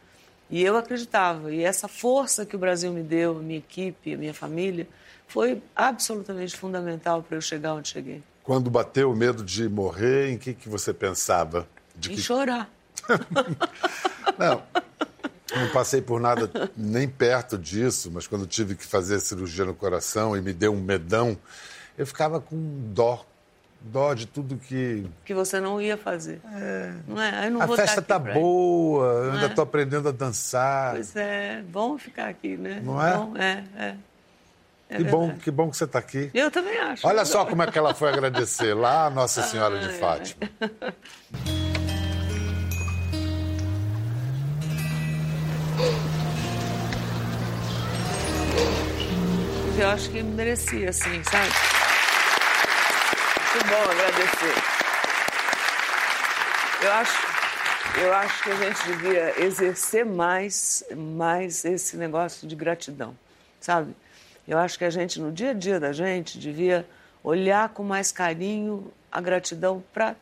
E 0.48 0.62
eu 0.62 0.76
acreditava. 0.76 1.52
E 1.52 1.62
essa 1.62 1.88
força 1.88 2.46
que 2.46 2.56
o 2.56 2.58
Brasil 2.58 2.92
me 2.92 3.02
deu, 3.02 3.38
a 3.38 3.42
minha 3.42 3.58
equipe, 3.58 4.14
a 4.14 4.16
minha 4.16 4.32
família, 4.32 4.88
foi 5.28 5.62
absolutamente 5.74 6.56
fundamental 6.56 7.22
para 7.22 7.36
eu 7.36 7.40
chegar 7.40 7.74
onde 7.74 7.88
cheguei. 7.88 8.22
Quando 8.42 8.70
bateu 8.70 9.10
o 9.10 9.16
medo 9.16 9.44
de 9.44 9.68
morrer, 9.68 10.30
em 10.30 10.38
que, 10.38 10.54
que 10.54 10.68
você 10.68 10.94
pensava? 10.94 11.68
De 11.94 12.12
E 12.12 12.14
que... 12.14 12.22
chorar. 12.22 12.70
Não, 14.38 14.62
não 15.54 15.68
passei 15.70 16.00
por 16.00 16.20
nada 16.20 16.50
nem 16.76 17.08
perto 17.08 17.56
disso, 17.56 18.10
mas 18.12 18.26
quando 18.26 18.46
tive 18.46 18.74
que 18.74 18.84
fazer 18.84 19.20
cirurgia 19.20 19.64
no 19.64 19.74
coração 19.74 20.36
e 20.36 20.40
me 20.40 20.52
deu 20.52 20.72
um 20.72 20.80
medão, 20.80 21.36
eu 21.96 22.06
ficava 22.06 22.40
com 22.40 22.56
dó. 22.92 23.24
Dó 23.78 24.14
de 24.14 24.26
tudo 24.26 24.56
que. 24.56 25.06
que 25.24 25.32
você 25.32 25.60
não 25.60 25.80
ia 25.80 25.96
fazer. 25.96 26.40
Não 27.06 27.22
é? 27.22 27.46
Eu 27.46 27.50
não 27.52 27.62
A 27.62 27.66
vou 27.66 27.76
festa 27.76 28.02
tá 28.02 28.18
boa, 28.18 29.04
eu 29.06 29.32
ainda 29.32 29.46
é? 29.46 29.48
estou 29.48 29.62
aprendendo 29.62 30.08
a 30.08 30.12
dançar. 30.12 30.94
Pois 30.94 31.14
é, 31.14 31.62
bom 31.62 31.96
ficar 31.96 32.28
aqui, 32.28 32.56
né? 32.56 32.80
Não 32.82 33.00
é? 33.00 33.16
Bom, 33.16 33.36
é, 33.36 33.64
é. 33.76 33.94
É 34.88 34.98
que, 34.98 35.04
bom, 35.04 35.34
que 35.36 35.50
bom 35.50 35.70
que 35.70 35.76
você 35.76 35.84
está 35.84 35.98
aqui. 35.98 36.30
Eu 36.32 36.50
também 36.50 36.78
acho. 36.78 37.06
Olha 37.06 37.24
só 37.24 37.44
como 37.44 37.62
é 37.62 37.70
que 37.70 37.78
ela 37.78 37.92
foi 37.92 38.08
agradecer 38.08 38.72
lá 38.72 39.06
a 39.06 39.10
Nossa 39.10 39.42
Senhora 39.42 39.78
de 39.78 39.88
ai. 40.02 41.56
Eu 49.78 49.88
acho 49.88 50.08
que 50.08 50.22
merecia, 50.22 50.88
assim, 50.88 51.22
sabe? 51.24 51.50
Muito 53.52 53.66
bom 53.68 53.90
agradecer. 53.90 54.54
Eu 56.82 56.92
acho, 56.92 57.26
eu 58.00 58.14
acho 58.14 58.42
que 58.42 58.50
a 58.52 58.54
gente 58.54 58.86
devia 58.86 59.44
exercer 59.44 60.06
mais, 60.06 60.82
mais 60.96 61.62
esse 61.66 61.94
negócio 61.98 62.48
de 62.48 62.56
gratidão, 62.56 63.14
sabe? 63.60 63.94
Eu 64.48 64.56
acho 64.56 64.78
que 64.78 64.84
a 64.84 64.90
gente, 64.90 65.20
no 65.20 65.30
dia 65.30 65.50
a 65.50 65.54
dia 65.54 65.78
da 65.78 65.92
gente, 65.92 66.38
devia 66.38 66.88
olhar 67.22 67.68
com 67.68 67.84
mais 67.84 68.10
carinho 68.10 68.90
a 69.12 69.20
gratidão 69.20 69.84
para 69.92 70.16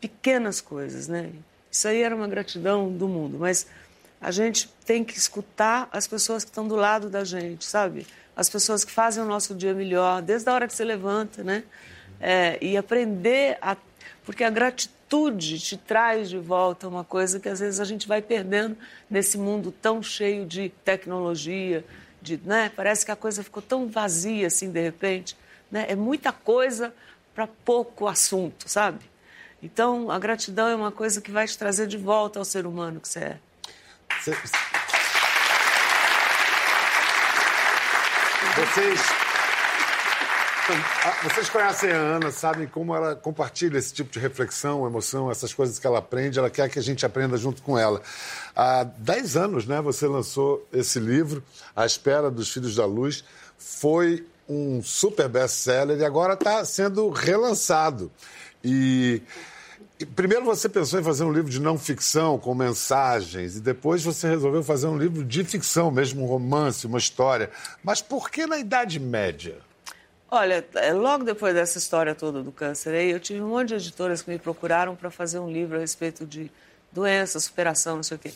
pequenas 0.00 0.60
coisas, 0.60 1.08
né? 1.08 1.32
Isso 1.72 1.88
aí 1.88 2.02
era 2.02 2.14
uma 2.14 2.28
gratidão 2.28 2.92
do 2.92 3.08
mundo, 3.08 3.36
mas 3.36 3.66
a 4.20 4.30
gente 4.30 4.68
tem 4.84 5.02
que 5.02 5.18
escutar 5.18 5.88
as 5.90 6.06
pessoas 6.06 6.44
que 6.44 6.50
estão 6.50 6.68
do 6.68 6.76
lado 6.76 7.10
da 7.10 7.24
gente, 7.24 7.64
sabe? 7.64 8.06
As 8.36 8.50
pessoas 8.50 8.84
que 8.84 8.92
fazem 8.92 9.22
o 9.22 9.26
nosso 9.26 9.54
dia 9.54 9.72
melhor, 9.72 10.20
desde 10.20 10.48
a 10.50 10.52
hora 10.52 10.68
que 10.68 10.74
você 10.74 10.84
levanta, 10.84 11.42
né? 11.42 11.64
É, 12.20 12.58
e 12.60 12.76
aprender 12.76 13.56
a. 13.62 13.76
Porque 14.24 14.44
a 14.44 14.50
gratitude 14.50 15.58
te 15.58 15.76
traz 15.76 16.28
de 16.28 16.36
volta 16.36 16.86
uma 16.86 17.02
coisa 17.02 17.40
que 17.40 17.48
às 17.48 17.60
vezes 17.60 17.80
a 17.80 17.84
gente 17.84 18.06
vai 18.06 18.20
perdendo 18.20 18.76
nesse 19.08 19.38
mundo 19.38 19.72
tão 19.72 20.02
cheio 20.02 20.44
de 20.44 20.68
tecnologia, 20.84 21.84
de, 22.20 22.38
né? 22.44 22.70
Parece 22.76 23.06
que 23.06 23.10
a 23.10 23.16
coisa 23.16 23.42
ficou 23.42 23.62
tão 23.62 23.88
vazia 23.88 24.48
assim 24.48 24.70
de 24.70 24.80
repente. 24.82 25.36
Né? 25.70 25.86
É 25.88 25.96
muita 25.96 26.32
coisa 26.32 26.92
para 27.34 27.46
pouco 27.46 28.06
assunto, 28.06 28.68
sabe? 28.68 29.00
Então, 29.62 30.10
a 30.10 30.18
gratidão 30.18 30.68
é 30.68 30.74
uma 30.74 30.92
coisa 30.92 31.20
que 31.20 31.30
vai 31.30 31.46
te 31.46 31.56
trazer 31.56 31.86
de 31.86 31.96
volta 31.96 32.38
ao 32.38 32.44
ser 32.44 32.66
humano 32.66 33.00
que 33.00 33.08
você 33.08 33.18
é. 33.20 33.38
Vocês. 38.56 39.00
Vocês 41.22 41.48
conhecem 41.50 41.92
a 41.92 41.96
Ana, 41.96 42.30
sabem 42.30 42.66
como 42.66 42.96
ela 42.96 43.14
compartilha 43.14 43.76
esse 43.76 43.92
tipo 43.92 44.10
de 44.10 44.18
reflexão, 44.18 44.86
emoção, 44.86 45.30
essas 45.30 45.52
coisas 45.52 45.78
que 45.78 45.86
ela 45.86 45.98
aprende, 45.98 46.38
ela 46.38 46.48
quer 46.48 46.70
que 46.70 46.78
a 46.78 46.82
gente 46.82 47.04
aprenda 47.04 47.36
junto 47.36 47.60
com 47.62 47.78
ela. 47.78 48.00
Há 48.54 48.82
10 48.82 49.36
anos, 49.36 49.66
né, 49.66 49.82
você 49.82 50.06
lançou 50.06 50.66
esse 50.72 50.98
livro, 50.98 51.44
A 51.76 51.84
Espera 51.84 52.30
dos 52.30 52.50
Filhos 52.50 52.76
da 52.76 52.86
Luz. 52.86 53.22
Foi 53.58 54.26
um 54.48 54.82
super 54.82 55.28
best-seller 55.28 55.98
e 55.98 56.04
agora 56.04 56.32
está 56.32 56.64
sendo 56.64 57.10
relançado. 57.10 58.10
E 58.64 59.22
Primeiro 60.14 60.44
você 60.44 60.68
pensou 60.68 61.00
em 61.00 61.02
fazer 61.02 61.24
um 61.24 61.32
livro 61.32 61.50
de 61.50 61.58
não 61.58 61.78
ficção, 61.78 62.38
com 62.38 62.54
mensagens, 62.54 63.56
e 63.56 63.60
depois 63.60 64.04
você 64.04 64.28
resolveu 64.28 64.62
fazer 64.62 64.88
um 64.88 64.98
livro 64.98 65.24
de 65.24 65.42
ficção, 65.42 65.90
mesmo 65.90 66.24
um 66.24 66.26
romance, 66.26 66.86
uma 66.86 66.98
história. 66.98 67.50
Mas 67.82 68.02
por 68.02 68.30
que 68.30 68.46
na 68.46 68.58
Idade 68.58 69.00
Média? 69.00 69.56
Olha, 70.30 70.66
é, 70.74 70.92
logo 70.92 71.24
depois 71.24 71.54
dessa 71.54 71.78
história 71.78 72.14
toda 72.14 72.42
do 72.42 72.52
câncer 72.52 72.94
aí, 72.94 73.10
eu 73.10 73.18
tive 73.18 73.40
um 73.40 73.48
monte 73.48 73.68
de 73.68 73.74
editoras 73.76 74.20
que 74.20 74.30
me 74.30 74.38
procuraram 74.38 74.94
para 74.94 75.10
fazer 75.10 75.38
um 75.38 75.50
livro 75.50 75.76
a 75.76 75.80
respeito 75.80 76.26
de 76.26 76.50
doença, 76.92 77.40
superação, 77.40 77.96
não 77.96 78.02
sei 78.02 78.16
o 78.18 78.20
quê. 78.20 78.32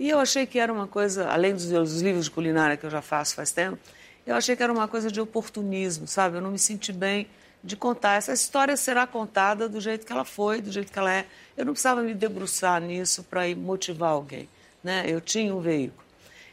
E 0.00 0.10
eu 0.10 0.18
achei 0.18 0.46
que 0.46 0.58
era 0.58 0.72
uma 0.72 0.88
coisa, 0.88 1.28
além 1.28 1.52
dos, 1.52 1.66
dos 1.66 2.02
livros 2.02 2.24
de 2.24 2.30
culinária 2.32 2.76
que 2.76 2.84
eu 2.84 2.90
já 2.90 3.00
faço 3.00 3.36
faz 3.36 3.52
tempo, 3.52 3.78
eu 4.26 4.34
achei 4.34 4.56
que 4.56 4.62
era 4.62 4.72
uma 4.72 4.88
coisa 4.88 5.12
de 5.12 5.20
oportunismo, 5.20 6.08
sabe? 6.08 6.38
Eu 6.38 6.40
não 6.40 6.50
me 6.50 6.58
senti 6.58 6.92
bem 6.92 7.28
de 7.64 7.76
contar. 7.76 8.16
Essa 8.16 8.32
história 8.32 8.76
será 8.76 9.06
contada 9.06 9.68
do 9.68 9.80
jeito 9.80 10.04
que 10.04 10.12
ela 10.12 10.24
foi, 10.24 10.60
do 10.60 10.70
jeito 10.70 10.92
que 10.92 10.98
ela 10.98 11.12
é. 11.12 11.26
Eu 11.56 11.64
não 11.64 11.72
precisava 11.72 12.02
me 12.02 12.14
debruçar 12.14 12.80
nisso 12.80 13.24
para 13.24 13.42
motivar 13.56 14.10
alguém, 14.10 14.48
né? 14.82 15.04
Eu 15.06 15.20
tinha 15.20 15.54
um 15.54 15.60
veículo. 15.60 16.04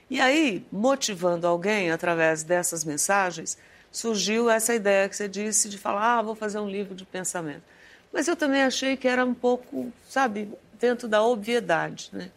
E 0.10 0.21
aí, 0.21 0.65
motivando 0.71 1.45
alguém 1.45 1.91
através 1.91 2.43
dessas 2.43 2.86
mensagens, 2.86 3.58
surgiu 3.91 4.50
essa 4.50 4.74
ideia 4.74 5.08
que 5.10 5.15
você 5.15 5.28
disse 5.28 5.69
de 5.69 5.78
falar, 5.78 6.19
ah, 6.19 6.21
vou 6.21 6.36
fazer 6.36 6.60
um 6.60 6.69
livro 6.69 6.95
de 6.95 7.06
pensamento. 7.06 7.63
Mas 8.12 8.28
eu 8.28 8.36
também 8.36 8.63
achei 8.63 8.95
que 8.95 9.08
era 9.08 9.26
um 9.26 9.34
pouco, 9.34 9.91
sabe, 10.10 10.50
dentro 10.80 11.08
da 11.08 11.21
obviedade, 11.21 12.10
né? 12.13 12.32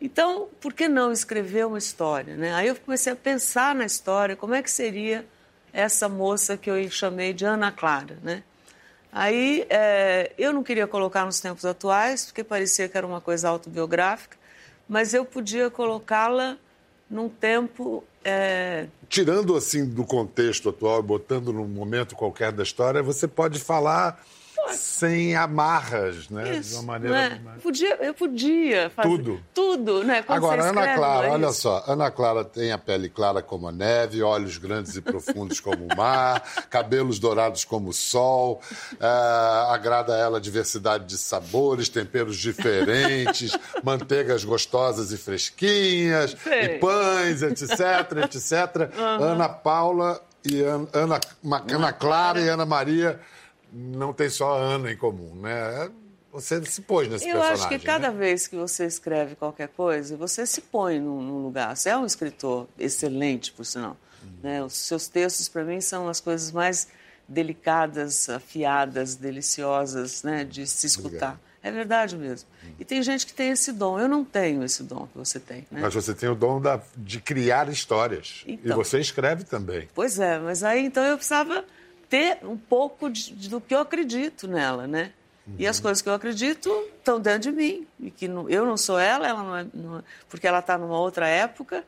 Então, 0.00 0.48
por 0.60 0.72
que 0.72 0.86
não 0.86 1.10
escrever 1.10 1.66
uma 1.66 1.78
história, 1.78 2.36
né? 2.36 2.54
Aí 2.54 2.68
eu 2.68 2.76
comecei 2.76 3.12
a 3.12 3.16
pensar 3.16 3.74
na 3.74 3.84
história, 3.84 4.36
como 4.36 4.54
é 4.54 4.62
que 4.62 4.70
seria 4.70 5.26
essa 5.72 6.08
moça 6.08 6.56
que 6.56 6.70
eu 6.70 6.90
chamei 6.90 7.32
de 7.32 7.44
Ana 7.44 7.70
Clara, 7.70 8.18
né? 8.22 8.42
Aí 9.12 9.66
é, 9.70 10.32
eu 10.38 10.52
não 10.52 10.62
queria 10.62 10.86
colocar 10.86 11.24
nos 11.24 11.40
tempos 11.40 11.64
atuais, 11.64 12.26
porque 12.26 12.44
parecia 12.44 12.88
que 12.88 12.96
era 12.96 13.06
uma 13.06 13.20
coisa 13.20 13.48
autobiográfica, 13.48 14.36
mas 14.88 15.14
eu 15.14 15.24
podia 15.24 15.70
colocá-la 15.70 16.56
num 17.10 17.28
tempo 17.28 18.04
é, 18.24 18.86
Tirando 19.08 19.56
assim 19.56 19.86
do 19.86 20.04
contexto 20.04 20.68
atual 20.68 21.02
botando 21.02 21.50
num 21.52 21.66
momento 21.66 22.14
qualquer 22.14 22.52
da 22.52 22.62
história, 22.62 23.02
você 23.02 23.26
pode 23.26 23.58
falar 23.58 24.22
sem 24.72 25.34
amarras, 25.36 26.28
né? 26.28 26.56
Isso, 26.56 26.70
de 26.70 26.74
uma 26.76 26.82
maneira. 26.82 27.28
né? 27.30 27.40
Podia, 27.62 27.96
eu 27.96 28.14
podia 28.14 28.90
fazer 28.90 29.08
Tudo. 29.08 29.42
Tudo, 29.54 30.04
né? 30.04 30.22
Quando 30.22 30.36
Agora, 30.38 30.62
você 30.62 30.68
Ana 30.68 30.80
escreve, 30.80 30.98
Clara, 30.98 31.26
é 31.26 31.30
olha 31.30 31.52
só. 31.52 31.84
Ana 31.86 32.10
Clara 32.10 32.44
tem 32.44 32.72
a 32.72 32.78
pele 32.78 33.08
clara 33.08 33.42
como 33.42 33.68
a 33.68 33.72
neve, 33.72 34.22
olhos 34.22 34.58
grandes 34.58 34.96
e 34.96 35.00
profundos 35.00 35.60
como 35.60 35.86
o 35.86 35.96
mar, 35.96 36.42
cabelos 36.70 37.18
dourados 37.18 37.64
como 37.64 37.90
o 37.90 37.92
sol. 37.92 38.60
ah, 39.00 39.70
agrada 39.72 40.14
a 40.14 40.18
ela 40.18 40.38
a 40.38 40.40
diversidade 40.40 41.04
de 41.04 41.18
sabores, 41.18 41.88
temperos 41.88 42.36
diferentes, 42.38 43.56
manteigas 43.82 44.44
gostosas 44.44 45.12
e 45.12 45.16
fresquinhas, 45.16 46.36
Sei. 46.42 46.62
e 46.62 46.68
pães, 46.78 47.42
etc, 47.42 47.70
etc. 48.24 48.90
Ana 49.20 49.48
Paula 49.48 50.20
e 50.44 50.62
Ana, 50.62 50.88
Ana, 50.92 51.20
Ana 51.72 51.92
Clara 51.92 52.40
e 52.40 52.48
Ana 52.48 52.64
Maria 52.66 53.20
não 53.72 54.12
tem 54.12 54.28
só 54.28 54.52
a 54.56 54.60
Ana 54.60 54.90
em 54.92 54.96
comum, 54.96 55.34
né? 55.34 55.90
Você 56.32 56.62
se 56.66 56.82
pôs 56.82 57.08
nesse 57.08 57.24
Eu 57.26 57.32
personagem. 57.36 57.54
acho 57.64 57.68
que 57.68 57.78
cada 57.84 58.10
né? 58.10 58.18
vez 58.18 58.46
que 58.46 58.54
você 58.54 58.84
escreve 58.84 59.34
qualquer 59.34 59.68
coisa, 59.68 60.16
você 60.16 60.44
se 60.46 60.60
põe 60.60 61.00
num, 61.00 61.20
num 61.22 61.42
lugar. 61.42 61.74
Você 61.76 61.88
é 61.88 61.96
um 61.96 62.04
escritor 62.04 62.68
excelente, 62.78 63.50
por 63.52 63.64
sinal. 63.64 63.96
Uhum. 64.22 64.30
né? 64.42 64.62
Os 64.62 64.74
seus 64.74 65.08
textos, 65.08 65.48
para 65.48 65.64
mim, 65.64 65.80
são 65.80 66.06
as 66.08 66.20
coisas 66.20 66.52
mais 66.52 66.88
delicadas, 67.42 68.28
afiadas, 68.28 69.14
deliciosas 69.14 70.22
né? 70.22 70.44
de 70.44 70.66
se 70.66 70.86
escutar. 70.86 71.40
É 71.62 71.70
verdade 71.70 72.16
mesmo. 72.16 72.48
E 72.78 72.84
tem 72.84 73.02
gente 73.02 73.26
que 73.26 73.32
tem 73.34 73.50
esse 73.50 73.72
dom. 73.72 73.98
Eu 73.98 74.08
não 74.08 74.24
tenho 74.24 74.62
esse 74.64 74.82
dom 74.82 75.06
que 75.10 75.18
você 75.18 75.40
tem. 75.40 75.66
Né? 75.70 75.80
Mas 75.82 75.92
você 75.92 76.14
tem 76.14 76.28
o 76.28 76.34
dom 76.34 76.60
da- 76.60 76.80
de 76.96 77.20
criar 77.20 77.68
histórias. 77.68 78.42
E 78.46 78.52
Então. 78.54 78.76
você 78.76 79.00
escreve 79.00 79.44
também. 79.44 79.88
Pois 79.94 80.18
é, 80.18 80.38
mas 80.38 80.62
aí 80.62 80.84
então 80.84 81.02
eu 81.04 81.16
precisava 81.16 81.64
ter 82.08 82.38
um 82.42 82.56
pouco 82.56 83.10
de- 83.10 83.32
de- 83.32 83.48
do 83.48 83.60
que 83.60 83.74
eu 83.74 83.80
acredito 83.80 84.46
nela, 84.48 84.86
né? 84.86 85.12
E 85.58 85.66
as 85.66 85.80
coisas 85.80 86.02
que 86.02 86.08
eu 86.08 86.12
acredito 86.12 86.68
estão 86.98 87.18
dentro 87.18 87.50
de 87.50 87.52
mim. 87.52 87.86
E 87.98 88.10
que 88.10 88.28
não- 88.28 88.48
eu 88.50 88.66
não 88.66 88.76
sou 88.76 88.98
ela, 88.98 89.26
ela 89.26 89.42
não 89.42 89.56
é, 89.56 89.66
não 89.72 89.98
é- 89.98 90.02
porque 90.28 90.46
ela 90.46 90.58
está 90.58 90.76
numa 90.76 90.98
outra 90.98 91.26
época. 91.26 91.82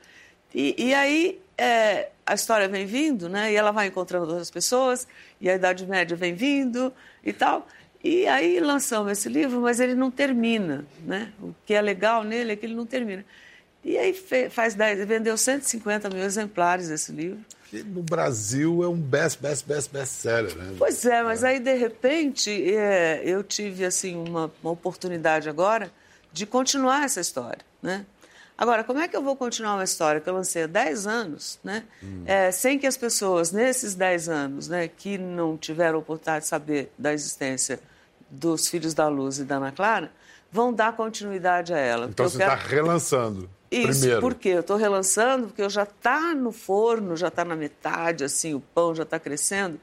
E, 0.54 0.74
e 0.78 0.94
aí 0.94 1.38
é, 1.58 2.08
a 2.24 2.32
história 2.32 2.66
vem 2.68 2.86
vindo, 2.86 3.28
né? 3.28 3.52
E 3.52 3.54
ela 3.56 3.70
vai 3.70 3.88
encontrando 3.88 4.26
outras 4.28 4.50
pessoas, 4.50 5.06
e 5.40 5.50
a 5.50 5.54
Idade 5.54 5.86
Média 5.86 6.16
vem 6.16 6.32
vindo 6.34 6.90
e 7.22 7.34
tal. 7.34 7.68
E 8.02 8.26
aí 8.26 8.58
lançamos 8.60 9.12
esse 9.12 9.28
livro, 9.28 9.60
mas 9.60 9.78
ele 9.78 9.94
não 9.94 10.10
termina, 10.10 10.86
né? 11.04 11.30
O 11.38 11.54
que 11.66 11.74
é 11.74 11.82
legal 11.82 12.24
nele 12.24 12.52
é 12.52 12.56
que 12.56 12.64
ele 12.64 12.74
não 12.74 12.86
termina. 12.86 13.26
E 13.84 13.96
aí 13.96 14.12
faz 14.50 14.74
10, 14.74 15.06
vendeu 15.06 15.36
150 15.38 16.10
mil 16.10 16.22
exemplares 16.22 16.90
esse 16.90 17.10
livro. 17.12 17.38
Que 17.70 17.82
no 17.82 18.02
Brasil 18.02 18.82
é 18.84 18.88
um 18.88 18.96
best, 19.00 19.40
best, 19.40 19.66
best, 19.66 19.90
best 19.92 20.12
seller, 20.14 20.54
né? 20.56 20.74
Pois 20.76 21.04
é, 21.06 21.22
mas 21.22 21.42
aí 21.44 21.58
de 21.60 21.74
repente 21.74 22.50
é, 22.74 23.22
eu 23.24 23.42
tive 23.42 23.84
assim 23.84 24.16
uma, 24.16 24.52
uma 24.62 24.72
oportunidade 24.72 25.48
agora 25.48 25.90
de 26.32 26.44
continuar 26.46 27.04
essa 27.04 27.20
história, 27.20 27.60
né? 27.82 28.04
Agora, 28.58 28.84
como 28.84 28.98
é 28.98 29.08
que 29.08 29.16
eu 29.16 29.22
vou 29.22 29.34
continuar 29.36 29.74
uma 29.76 29.84
história 29.84 30.20
que 30.20 30.28
eu 30.28 30.34
lancei 30.34 30.64
há 30.64 30.66
10 30.66 31.06
anos, 31.06 31.58
né? 31.64 31.84
É, 32.26 32.50
sem 32.50 32.78
que 32.78 32.86
as 32.86 32.96
pessoas, 32.98 33.50
nesses 33.52 33.94
10 33.94 34.28
anos, 34.28 34.68
né, 34.68 34.86
que 34.86 35.16
não 35.16 35.56
tiveram 35.56 35.98
oportunidade 36.00 36.44
de 36.44 36.48
saber 36.50 36.92
da 36.98 37.14
existência 37.14 37.80
dos 38.28 38.68
Filhos 38.68 38.92
da 38.92 39.08
Luz 39.08 39.38
e 39.38 39.44
da 39.44 39.56
Ana 39.56 39.72
Clara, 39.72 40.12
vão 40.52 40.74
dar 40.74 40.94
continuidade 40.94 41.72
a 41.72 41.78
ela. 41.78 42.06
Então 42.06 42.28
você 42.28 42.36
está 42.42 42.54
quero- 42.58 42.68
relançando. 42.68 43.48
Isso, 43.70 44.00
primeiro. 44.00 44.20
por 44.20 44.34
quê? 44.34 44.48
Eu 44.50 44.60
estou 44.60 44.76
relançando 44.76 45.46
porque 45.46 45.62
eu 45.62 45.70
já 45.70 45.84
está 45.84 46.34
no 46.34 46.50
forno, 46.50 47.16
já 47.16 47.28
está 47.28 47.44
na 47.44 47.54
metade, 47.54 48.24
assim, 48.24 48.54
o 48.54 48.60
pão 48.60 48.94
já 48.94 49.04
está 49.04 49.18
crescendo, 49.18 49.80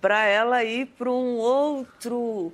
para 0.00 0.24
ela 0.24 0.64
ir 0.64 0.86
para 0.86 1.10
um 1.10 1.36
outro. 1.36 2.52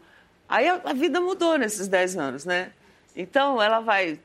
Aí 0.48 0.68
a, 0.68 0.80
a 0.84 0.92
vida 0.92 1.20
mudou 1.20 1.56
nesses 1.56 1.86
10 1.86 2.16
anos, 2.16 2.44
né? 2.44 2.72
Então 3.14 3.62
ela 3.62 3.80
vai. 3.80 4.18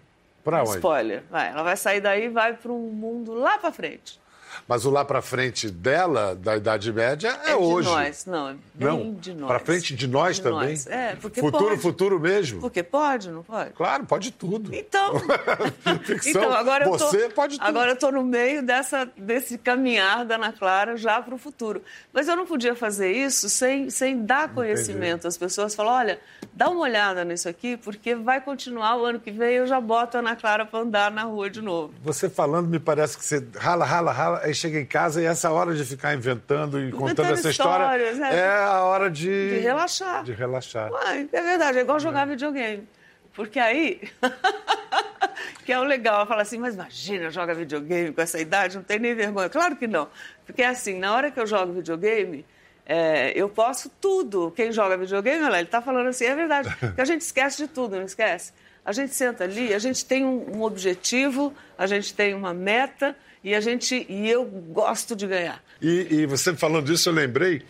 Pra 0.43 0.61
onde? 0.63 0.75
Spoiler, 0.75 1.23
vai. 1.29 1.49
Ela 1.49 1.63
vai 1.63 1.77
sair 1.77 2.01
daí 2.01 2.25
e 2.25 2.29
vai 2.29 2.53
para 2.53 2.71
um 2.71 2.89
mundo 2.89 3.33
lá 3.33 3.57
para 3.57 3.71
frente. 3.71 4.19
Mas 4.67 4.85
o 4.85 4.89
lá 4.89 5.03
pra 5.03 5.21
frente 5.21 5.69
dela, 5.69 6.35
da 6.35 6.55
Idade 6.57 6.91
Média, 6.93 7.29
é, 7.43 7.47
de 7.49 7.53
hoje. 7.55 7.89
nós, 7.89 8.25
não, 8.25 8.49
é 8.49 8.55
bem 8.73 8.87
Não, 8.87 9.13
de 9.15 9.33
nós. 9.33 9.47
pra 9.47 9.59
frente 9.59 9.95
de 9.95 10.07
nós 10.07 10.37
De 10.37 10.43
também? 10.43 10.69
nós. 10.69 10.87
É, 10.87 11.15
porque 11.15 11.39
Futuro, 11.41 11.65
pode. 11.69 11.81
futuro 11.81 12.19
mesmo? 12.19 12.61
Porque 12.61 12.81
pode, 12.83 13.29
não 13.29 13.43
pode? 13.43 13.71
Claro, 13.71 14.05
pode 14.05 14.31
tudo. 14.31 14.73
Então, 14.73 15.13
Ficção, 16.03 16.29
então 16.43 16.53
agora 16.53 16.85
eu 16.85 16.91
tô, 16.91 16.97
você 16.97 17.29
pode 17.29 17.57
tudo. 17.57 17.67
Agora 17.67 17.91
eu 17.91 17.95
estou 17.95 18.11
no 18.11 18.23
meio 18.23 18.63
dessa, 18.63 19.07
desse 19.17 19.57
caminhar 19.57 20.25
da 20.25 20.35
Ana 20.35 20.51
Clara 20.53 20.95
já 20.97 21.21
para 21.21 21.33
o 21.35 21.37
futuro. 21.37 21.81
Mas 22.13 22.27
eu 22.27 22.35
não 22.35 22.45
podia 22.45 22.75
fazer 22.75 23.11
isso 23.11 23.49
sem, 23.49 23.89
sem 23.89 24.23
dar 24.25 24.53
conhecimento 24.53 25.27
às 25.27 25.37
pessoas. 25.37 25.75
Falar, 25.75 25.97
olha, 25.97 26.19
dá 26.53 26.69
uma 26.69 26.81
olhada 26.81 27.23
nisso 27.23 27.47
aqui, 27.49 27.77
porque 27.77 28.15
vai 28.15 28.41
continuar 28.41 28.95
o 28.97 29.05
ano 29.05 29.19
que 29.19 29.31
vem 29.31 29.55
eu 29.55 29.67
já 29.67 29.79
boto 29.81 30.17
a 30.17 30.19
Ana 30.19 30.35
Clara 30.35 30.65
para 30.65 30.79
andar 30.79 31.11
na 31.11 31.23
rua 31.23 31.49
de 31.49 31.61
novo. 31.61 31.93
Você 32.03 32.29
falando, 32.29 32.67
me 32.67 32.79
parece 32.79 33.17
que 33.17 33.23
você 33.25 33.45
rala, 33.57 33.85
rala, 33.85 34.11
rala, 34.11 34.46
aí 34.47 34.53
chega 34.53 34.79
em 34.79 34.85
casa 34.85 35.21
e 35.21 35.25
essa 35.25 35.51
hora 35.51 35.73
de 35.73 35.83
ficar 35.83 36.13
inventando 36.13 36.79
e 36.81 36.91
contando 36.91 37.33
essa 37.33 37.49
história 37.49 38.13
né? 38.13 38.39
é 38.39 38.49
a 38.49 38.81
hora 38.83 39.09
de... 39.09 39.49
De 39.49 39.59
relaxar. 39.59 40.23
De 40.23 40.33
relaxar. 40.33 40.89
É 41.31 41.41
verdade, 41.41 41.77
é 41.77 41.81
igual 41.81 41.99
jogar 41.99 42.25
videogame. 42.25 42.87
Porque 43.33 43.59
aí, 43.59 44.01
que 45.63 45.71
é 45.71 45.79
o 45.79 45.83
legal, 45.83 46.15
ela 46.15 46.25
fala 46.25 46.41
assim, 46.41 46.57
mas 46.57 46.73
imagina, 46.73 47.29
joga 47.29 47.53
videogame 47.53 48.11
com 48.11 48.21
essa 48.21 48.39
idade, 48.39 48.77
não 48.77 48.83
tem 48.83 48.97
nem 48.97 49.13
vergonha. 49.13 49.47
Claro 49.49 49.75
que 49.75 49.85
não. 49.85 50.07
Porque 50.45 50.63
assim, 50.63 50.97
na 50.97 51.13
hora 51.13 51.29
que 51.29 51.39
eu 51.39 51.45
jogo 51.45 51.73
videogame, 51.73 52.43
é, 52.83 53.31
eu 53.35 53.47
posso 53.49 53.89
tudo. 54.01 54.51
Quem 54.55 54.71
joga 54.71 54.97
videogame, 54.97 55.43
olha 55.43 55.49
lá, 55.51 55.57
ele 55.57 55.67
está 55.67 55.81
falando 55.81 56.07
assim, 56.07 56.25
é 56.25 56.33
verdade. 56.33 56.75
Porque 56.79 57.01
a 57.01 57.05
gente 57.05 57.21
esquece 57.21 57.57
de 57.57 57.67
tudo, 57.67 57.97
não 57.97 58.03
esquece? 58.03 58.53
A 58.83 58.91
gente 58.91 59.13
senta 59.13 59.43
ali, 59.43 59.73
a 59.73 59.79
gente 59.79 60.05
tem 60.05 60.25
um, 60.25 60.57
um 60.57 60.61
objetivo, 60.63 61.53
a 61.77 61.85
gente 61.85 62.13
tem 62.13 62.33
uma 62.33 62.53
meta 62.53 63.15
e 63.43 63.53
a 63.53 63.61
gente 63.61 64.05
e 64.09 64.29
eu 64.29 64.45
gosto 64.45 65.15
de 65.15 65.27
ganhar. 65.27 65.63
E, 65.81 66.07
e 66.09 66.25
você 66.25 66.55
falando 66.55 66.85
disso, 66.85 67.09
eu 67.09 67.13
lembrei, 67.13 67.63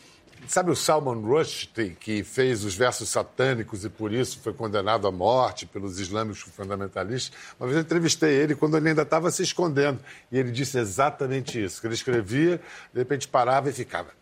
sabe 0.47 0.71
o 0.71 0.75
Salman 0.75 1.21
Rushdie, 1.21 1.95
que 1.99 2.23
fez 2.23 2.63
os 2.63 2.75
versos 2.75 3.09
satânicos 3.09 3.83
e 3.83 3.89
por 3.89 4.13
isso 4.13 4.39
foi 4.41 4.53
condenado 4.53 5.07
à 5.07 5.11
morte 5.11 5.65
pelos 5.65 5.99
islâmicos 5.99 6.41
fundamentalistas? 6.41 7.37
Uma 7.59 7.67
vez 7.67 7.77
eu 7.77 7.83
entrevistei 7.83 8.33
ele 8.33 8.55
quando 8.55 8.77
ele 8.77 8.89
ainda 8.89 9.01
estava 9.01 9.29
se 9.31 9.43
escondendo. 9.43 9.99
E 10.31 10.37
ele 10.37 10.51
disse 10.51 10.77
exatamente 10.77 11.61
isso, 11.63 11.81
que 11.81 11.87
ele 11.87 11.95
escrevia, 11.95 12.61
de 12.93 12.99
repente 12.99 13.27
parava 13.27 13.69
e 13.69 13.73
ficava 13.73 14.17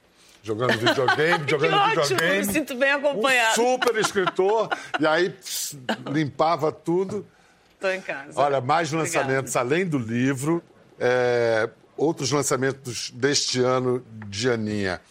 jogando 0.46 0.78
videogame, 0.78 1.44
jogando 1.50 1.76
ótimo, 1.76 2.04
videogame. 2.04 2.46
me 2.46 2.54
sinto 2.54 2.76
bem 2.76 2.92
acompanhado. 2.92 3.62
Um 3.62 3.74
super 3.74 3.96
escritor, 3.98 4.70
e 5.00 5.08
aí 5.08 5.30
pss, 5.32 5.78
limpava 6.12 6.72
tudo. 6.72 7.26
Estou 7.74 7.92
em 7.92 8.02
casa. 8.02 8.40
Olha, 8.40 8.62
mais 8.62 8.94
Obrigada. 8.94 9.18
lançamentos 9.18 9.56
além 9.56 9.86
do 9.86 9.98
livro, 9.98 10.64
é, 11.00 11.70
outros 11.98 12.32
lançamentos 12.32 13.12
deste 13.12 13.60
ano 13.62 14.06
de 14.28 14.50
Aninha. 14.50 15.02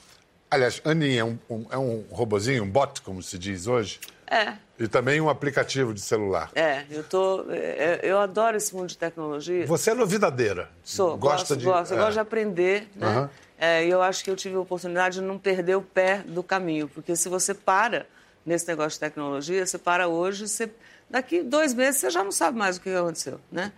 Aliás, 0.50 0.80
Aninha 0.84 1.20
é 1.20 1.24
um, 1.24 1.38
um- 1.50 1.66
é 1.70 1.78
um 1.78 2.04
robozinho, 2.10 2.62
um 2.64 2.70
bot, 2.70 3.00
como 3.02 3.22
se 3.22 3.38
diz 3.38 3.66
hoje, 3.66 3.98
É, 4.26 4.54
e 4.78 4.86
também 4.88 5.20
um 5.20 5.28
aplicativo 5.28 5.92
de 5.92 6.00
celular. 6.00 6.50
É, 6.54 6.84
eu 6.90 7.02
tô, 7.04 7.46
é, 7.50 8.00
eu 8.02 8.18
adoro 8.18 8.56
esse 8.56 8.74
mundo 8.74 8.88
de 8.88 8.96
tecnologia. 8.98 9.66
Você 9.66 9.90
é 9.90 9.94
novidadeira. 9.94 10.70
Sou, 10.84 11.16
gosta 11.16 11.54
gosto, 11.54 11.56
de, 11.56 11.64
gosto, 11.64 11.92
eu 11.92 11.98
é. 11.98 12.00
gosto 12.00 12.12
de 12.14 12.20
aprender, 12.20 12.88
né? 12.94 13.06
Aham. 13.06 13.30
É, 13.58 13.86
E 13.86 13.90
eu 13.90 14.02
acho 14.02 14.22
que 14.24 14.30
eu 14.30 14.36
tive 14.36 14.56
a 14.56 14.60
oportunidade 14.60 15.16
de 15.20 15.22
não 15.24 15.38
perder 15.38 15.76
o 15.76 15.82
pé 15.82 16.22
do 16.26 16.42
caminho, 16.42 16.88
porque 16.88 17.14
se 17.16 17.28
você 17.28 17.54
para 17.54 18.06
nesse 18.44 18.66
negócio 18.68 18.92
de 18.92 19.00
tecnologia, 19.00 19.64
você 19.64 19.78
para 19.78 20.06
hoje, 20.08 20.46
você, 20.48 20.68
daqui 21.14 21.42
dois 21.44 21.72
meses 21.72 22.00
você 22.00 22.10
já 22.10 22.24
não 22.24 22.32
sabe 22.32 22.58
mais 22.58 22.76
o 22.76 22.80
que 22.80 22.90
aconteceu, 22.90 23.40
né? 23.52 23.70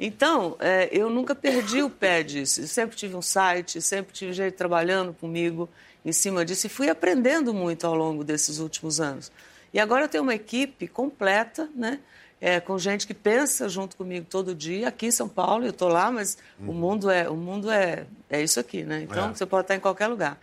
Então, 0.00 0.56
é, 0.58 0.88
eu 0.90 1.08
nunca 1.08 1.32
perdi 1.32 1.80
o 1.80 1.88
pé 1.88 2.24
disso. 2.24 2.60
Eu 2.62 2.66
sempre 2.66 2.96
tive 2.96 3.14
um 3.14 3.22
site, 3.22 3.80
sempre 3.80 4.12
tive 4.12 4.32
gente 4.32 4.54
trabalhando 4.54 5.12
comigo 5.14 5.68
em 6.04 6.12
cima 6.12 6.44
disso 6.44 6.66
e 6.66 6.68
fui 6.70 6.88
aprendendo 6.90 7.54
muito 7.54 7.86
ao 7.86 7.94
longo 7.94 8.24
desses 8.24 8.58
últimos 8.58 9.00
anos. 9.00 9.30
E 9.72 9.78
agora 9.78 10.04
eu 10.04 10.08
tenho 10.08 10.24
uma 10.24 10.34
equipe 10.34 10.88
completa, 10.88 11.68
né? 11.74 12.00
É, 12.40 12.58
com 12.58 12.76
gente 12.76 13.06
que 13.06 13.14
pensa 13.14 13.68
junto 13.68 13.96
comigo 13.96 14.26
todo 14.28 14.52
dia. 14.52 14.88
Aqui 14.88 15.06
em 15.06 15.12
São 15.12 15.28
Paulo, 15.28 15.64
eu 15.64 15.70
estou 15.70 15.88
lá, 15.88 16.10
mas 16.10 16.36
o 16.58 16.72
mundo 16.72 17.08
é 17.08 17.28
o 17.30 17.36
mundo 17.36 17.70
é, 17.70 18.04
é 18.28 18.42
isso 18.42 18.58
aqui, 18.58 18.82
né? 18.82 19.02
Então 19.08 19.30
É. 19.30 19.34
você 19.34 19.46
pode 19.46 19.62
estar 19.66 19.76
em 19.76 19.80
qualquer 19.80 20.08
lugar. 20.08 20.40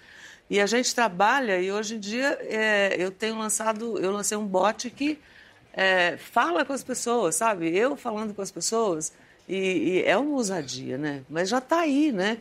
E 0.49 0.61
a 0.61 0.65
gente 0.65 0.95
trabalha 0.95 1.59
e 1.59 1.69
hoje 1.69 1.95
em 1.95 1.99
dia 1.99 2.39
é, 2.43 2.95
eu 2.97 3.11
tenho 3.11 3.37
lançado, 3.37 3.99
eu 3.99 4.09
lancei 4.11 4.37
um 4.37 4.47
bot 4.47 4.89
que 4.89 5.19
é, 5.73 6.17
fala 6.17 6.65
com 6.65 6.73
as 6.73 6.83
pessoas, 6.83 7.35
sabe? 7.35 7.75
Eu 7.75 7.95
falando 7.95 8.33
com 8.33 8.41
as 8.41 8.51
pessoas 8.51 9.11
e, 9.47 9.57
e 9.57 10.03
é 10.03 10.17
uma 10.17 10.35
ousadia, 10.35 10.97
né? 10.97 11.21
Mas 11.29 11.49
já 11.49 11.57
está 11.57 11.79
aí, 11.79 12.11
né? 12.11 12.37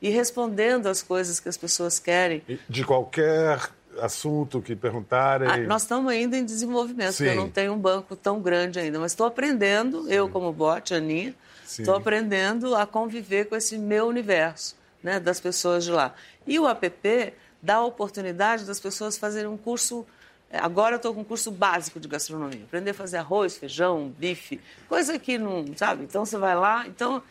E 0.00 0.10
respondendo 0.10 0.86
as 0.86 1.02
coisas 1.02 1.40
que 1.40 1.48
as 1.48 1.56
pessoas 1.56 1.98
querem. 1.98 2.42
De 2.68 2.84
qualquer 2.84 3.70
assunto 4.00 4.60
que 4.60 4.76
perguntarem. 4.76 5.48
Ah, 5.48 5.56
nós 5.58 5.82
estamos 5.82 6.10
ainda 6.12 6.36
em 6.36 6.44
desenvolvimento, 6.44 7.16
porque 7.16 7.24
eu 7.24 7.32
Sim. 7.32 7.36
não 7.36 7.50
tenho 7.50 7.72
um 7.72 7.78
banco 7.78 8.14
tão 8.14 8.40
grande 8.40 8.78
ainda, 8.78 8.98
mas 8.98 9.12
estou 9.12 9.26
aprendendo, 9.26 10.10
eu 10.10 10.28
como 10.28 10.52
bot, 10.52 10.94
Aninha, 10.94 11.34
Sim. 11.64 11.82
estou 11.82 11.96
aprendendo 11.96 12.74
a 12.74 12.86
conviver 12.86 13.46
com 13.46 13.56
esse 13.56 13.76
meu 13.76 14.06
universo, 14.06 14.76
né, 15.02 15.18
das 15.18 15.40
pessoas 15.40 15.84
de 15.84 15.90
lá. 15.90 16.14
E 16.46 16.58
o 16.58 16.68
app 16.68 17.34
dá 17.60 17.76
a 17.76 17.84
oportunidade 17.84 18.64
das 18.64 18.78
pessoas 18.78 19.18
fazerem 19.18 19.48
um 19.48 19.56
curso 19.56 20.06
Agora 20.52 20.94
eu 20.94 20.96
estou 20.96 21.14
com 21.14 21.20
um 21.20 21.24
curso 21.24 21.50
básico 21.50 22.00
de 22.00 22.08
gastronomia. 22.08 22.62
Aprender 22.64 22.90
a 22.90 22.94
fazer 22.94 23.18
arroz, 23.18 23.56
feijão, 23.56 24.12
bife, 24.18 24.60
coisa 24.88 25.18
que 25.18 25.36
não, 25.36 25.64
sabe? 25.76 26.04
Então 26.04 26.24
você 26.24 26.38
vai 26.38 26.54
lá, 26.54 26.86
então 26.86 27.22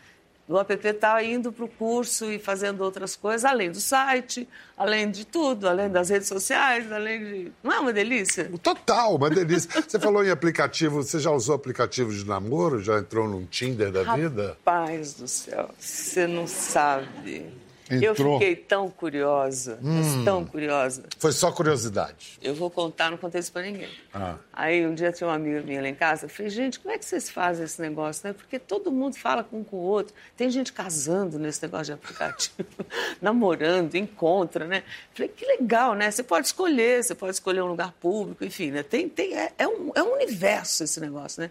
o 0.48 0.58
app 0.58 0.88
está 0.88 1.22
indo 1.22 1.52
para 1.52 1.64
o 1.66 1.68
curso 1.68 2.30
e 2.32 2.38
fazendo 2.38 2.82
outras 2.82 3.14
coisas, 3.14 3.44
além 3.44 3.70
do 3.70 3.80
site, 3.80 4.48
além 4.78 5.10
de 5.10 5.26
tudo, 5.26 5.68
além 5.68 5.90
das 5.90 6.08
redes 6.08 6.26
sociais, 6.26 6.90
além 6.90 7.18
de... 7.22 7.52
Não 7.62 7.70
é 7.70 7.78
uma 7.78 7.92
delícia? 7.92 8.50
Total, 8.62 9.14
uma 9.14 9.28
delícia. 9.28 9.68
Você 9.86 9.98
falou 9.98 10.24
em 10.24 10.30
aplicativo, 10.30 11.02
você 11.02 11.18
já 11.18 11.30
usou 11.30 11.54
aplicativo 11.54 12.10
de 12.12 12.24
namoro? 12.24 12.80
Já 12.80 12.98
entrou 12.98 13.28
num 13.28 13.44
Tinder 13.44 13.92
da 13.92 14.14
vida? 14.14 14.56
Rapaz 14.64 15.14
do 15.14 15.28
céu, 15.28 15.68
você 15.78 16.26
não 16.26 16.46
sabe. 16.46 17.46
Eu 17.90 18.12
Entrou. 18.12 18.36
Hum. 18.36 18.38
fiquei 18.38 18.56
tão 18.56 18.90
curiosa, 18.90 19.78
mas 19.80 20.24
tão 20.24 20.44
curiosa. 20.44 21.04
Foi 21.18 21.32
só 21.32 21.50
curiosidade. 21.50 22.38
Eu 22.42 22.54
vou 22.54 22.70
contar, 22.70 23.10
não 23.10 23.16
contei 23.16 23.40
isso 23.40 23.50
pra 23.50 23.62
ninguém. 23.62 23.88
Ah. 24.12 24.36
Aí 24.52 24.86
um 24.86 24.94
dia 24.94 25.10
tinha 25.10 25.26
uma 25.26 25.36
amiga 25.36 25.62
minha 25.62 25.80
lá 25.80 25.88
em 25.88 25.94
casa, 25.94 26.26
eu 26.26 26.28
falei, 26.28 26.50
gente, 26.50 26.78
como 26.78 26.94
é 26.94 26.98
que 26.98 27.04
vocês 27.04 27.30
fazem 27.30 27.64
esse 27.64 27.80
negócio, 27.80 28.28
né? 28.28 28.34
Porque 28.34 28.58
todo 28.58 28.92
mundo 28.92 29.16
fala 29.16 29.42
com 29.42 29.60
um 29.60 29.64
com 29.64 29.76
o 29.76 29.80
outro. 29.80 30.14
Tem 30.36 30.50
gente 30.50 30.72
casando 30.72 31.38
nesse 31.38 31.62
negócio 31.62 31.86
de 31.86 31.92
aplicativo, 31.92 32.68
namorando, 33.22 33.94
encontra, 33.94 34.66
né? 34.66 34.82
Falei, 35.14 35.28
que 35.28 35.46
legal, 35.46 35.94
né? 35.94 36.10
Você 36.10 36.22
pode 36.22 36.46
escolher, 36.46 37.02
você 37.02 37.14
pode 37.14 37.32
escolher 37.32 37.62
um 37.62 37.68
lugar 37.68 37.92
público, 37.92 38.44
enfim, 38.44 38.70
né? 38.70 38.82
Tem, 38.82 39.08
tem, 39.08 39.34
é, 39.34 39.52
é 39.56 39.66
um, 39.66 39.92
é 39.94 40.02
um 40.02 40.14
universo 40.14 40.84
esse 40.84 41.00
negócio, 41.00 41.42
né? 41.42 41.50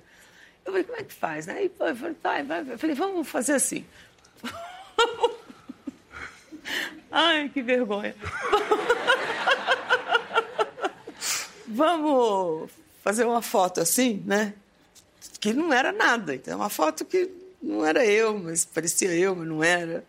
Eu 0.64 0.72
falei, 0.72 0.84
como 0.84 1.00
é 1.00 1.04
que 1.04 1.14
faz, 1.14 1.48
né? 1.48 1.54
Aí 1.54 1.70
pô, 1.70 1.86
eu 1.86 1.96
falei, 1.96 2.16
vai. 2.44 2.62
Eu 2.70 2.78
falei, 2.78 2.96
vamos 2.96 3.28
fazer 3.28 3.54
assim. 3.54 3.86
Ai, 7.12 7.50
que 7.54 7.62
vergonha. 7.62 8.16
Vamos 11.68 12.70
fazer 13.04 13.26
uma 13.26 13.42
foto 13.42 13.82
assim, 13.82 14.24
né? 14.26 14.54
Que 15.40 15.54
não 15.54 15.72
era 15.74 15.92
nada. 15.92 16.34
Então, 16.36 16.58
uma 16.58 16.70
foto 16.70 17.06
que 17.06 17.30
não 17.62 17.86
era 17.86 18.06
eu, 18.06 18.38
mas 18.38 18.66
parecia 18.66 19.12
eu, 19.14 19.36
mas 19.36 19.48
não 19.48 19.64
era. 19.64 20.04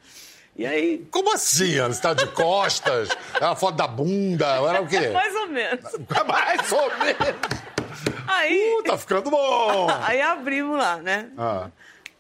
E 0.57 0.67
aí. 0.67 1.07
Como 1.11 1.33
assim? 1.35 1.77
Você 1.77 1.91
está 1.91 2.15
de 2.15 2.27
costas? 2.29 3.09
Era 3.35 3.47
uma 3.51 3.57
foto 3.57 3.77
da 3.77 3.87
bunda? 3.87 4.47
Era 4.47 4.81
o 4.83 4.89
quê? 4.89 5.09
Mais 5.11 5.35
ou 5.35 5.47
menos. 5.49 5.81
Mais 6.27 6.73
ou 6.73 6.99
menos. 6.99 7.69
Aí, 8.27 8.77
Uh, 8.79 8.83
tá 8.85 8.99
ficando 8.99 9.31
bom. 9.31 9.89
aí 10.03 10.21
abrimos 10.21 10.77
lá, 10.79 10.97
né? 10.99 11.31
Ah. 11.37 11.69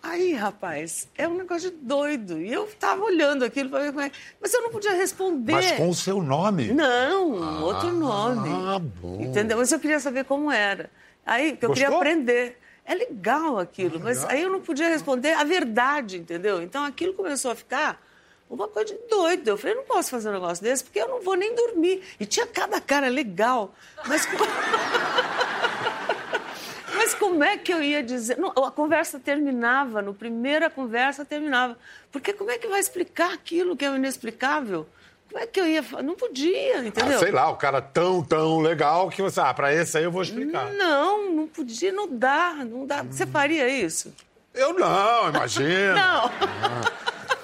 Aí, 0.09 0.33
rapaz, 0.33 1.07
é 1.16 1.29
um 1.29 1.37
negócio 1.37 1.71
de 1.71 1.77
doido. 1.77 2.40
E 2.40 2.51
eu 2.51 2.66
tava 2.79 3.05
olhando 3.05 3.44
aquilo 3.44 3.68
para 3.68 3.81
ver 3.81 3.92
como 3.92 4.01
é. 4.01 4.11
Mas 4.40 4.55
eu 4.55 4.62
não 4.62 4.71
podia 4.71 4.94
responder. 4.94 5.53
Mas 5.53 5.73
com 5.73 5.90
o 5.90 5.94
seu 5.94 6.23
nome? 6.23 6.73
Não, 6.73 7.62
outro 7.62 7.92
nome. 7.92 8.49
Ah, 8.49 8.79
bom. 8.79 9.21
Entendeu? 9.21 9.59
Mas 9.59 9.71
eu 9.71 9.79
queria 9.79 10.01
saber 10.01 10.25
como 10.25 10.51
era. 10.51 10.90
Aí, 11.27 11.57
que 11.57 11.66
eu 11.66 11.71
queria 11.71 11.88
Gostou? 11.88 12.01
aprender. 12.03 12.59
É 12.87 12.94
legal 12.94 13.59
aquilo, 13.59 14.01
mas 14.01 14.25
aí 14.25 14.40
eu 14.40 14.51
não 14.51 14.62
podia 14.62 14.88
responder 14.88 15.35
a 15.35 15.44
verdade, 15.44 16.16
entendeu? 16.16 16.62
Então 16.62 16.83
aquilo 16.83 17.12
começou 17.12 17.51
a 17.51 17.55
ficar 17.55 18.03
uma 18.49 18.66
coisa 18.66 18.94
de 18.94 19.01
doido. 19.11 19.47
Eu 19.47 19.59
falei, 19.59 19.77
não 19.77 19.85
posso 19.85 20.09
fazer 20.09 20.31
um 20.31 20.33
negócio 20.33 20.64
desse 20.64 20.85
porque 20.85 20.99
eu 20.99 21.07
não 21.07 21.21
vou 21.21 21.35
nem 21.35 21.55
dormir. 21.55 22.03
E 22.18 22.25
tinha 22.25 22.47
cada 22.47 22.81
cara 22.81 23.09
legal, 23.09 23.75
mas. 24.07 24.27
Mas 27.09 27.14
como 27.14 27.42
é 27.42 27.57
que 27.57 27.73
eu 27.73 27.83
ia 27.83 28.03
dizer? 28.03 28.37
Não, 28.37 28.49
a 28.51 28.71
conversa 28.71 29.18
terminava, 29.18 30.03
no 30.03 30.12
primeira 30.12 30.68
conversa 30.68 31.25
terminava. 31.25 31.75
Porque 32.12 32.35
como 32.35 32.51
é 32.51 32.59
que 32.59 32.68
vai 32.68 32.79
explicar 32.79 33.33
aquilo 33.33 33.75
que 33.75 33.83
é 33.83 33.90
o 33.90 33.97
inexplicável? 33.97 34.87
Como 35.31 35.42
é 35.42 35.47
que 35.47 35.59
eu 35.59 35.66
ia. 35.66 35.83
Não 36.05 36.14
podia, 36.14 36.85
entendeu? 36.85 37.16
Ah, 37.16 37.18
sei 37.18 37.31
lá, 37.31 37.49
o 37.49 37.57
cara 37.57 37.81
tão, 37.81 38.23
tão 38.23 38.61
legal 38.61 39.09
que 39.09 39.23
você. 39.23 39.40
Ah, 39.40 39.55
pra 39.55 39.73
esse 39.73 39.97
aí 39.97 40.05
eu 40.05 40.11
vou 40.12 40.21
explicar. 40.21 40.71
Não, 40.75 41.31
não 41.33 41.47
podia, 41.49 41.90
não 41.92 42.07
dá, 42.14 42.57
não 42.57 42.87
dá. 42.87 43.03
Você 43.03 43.27
faria 43.27 43.66
isso? 43.66 44.12
Eu 44.53 44.75
não, 44.75 45.31
imagina. 45.31 45.94
Não. 45.97 46.31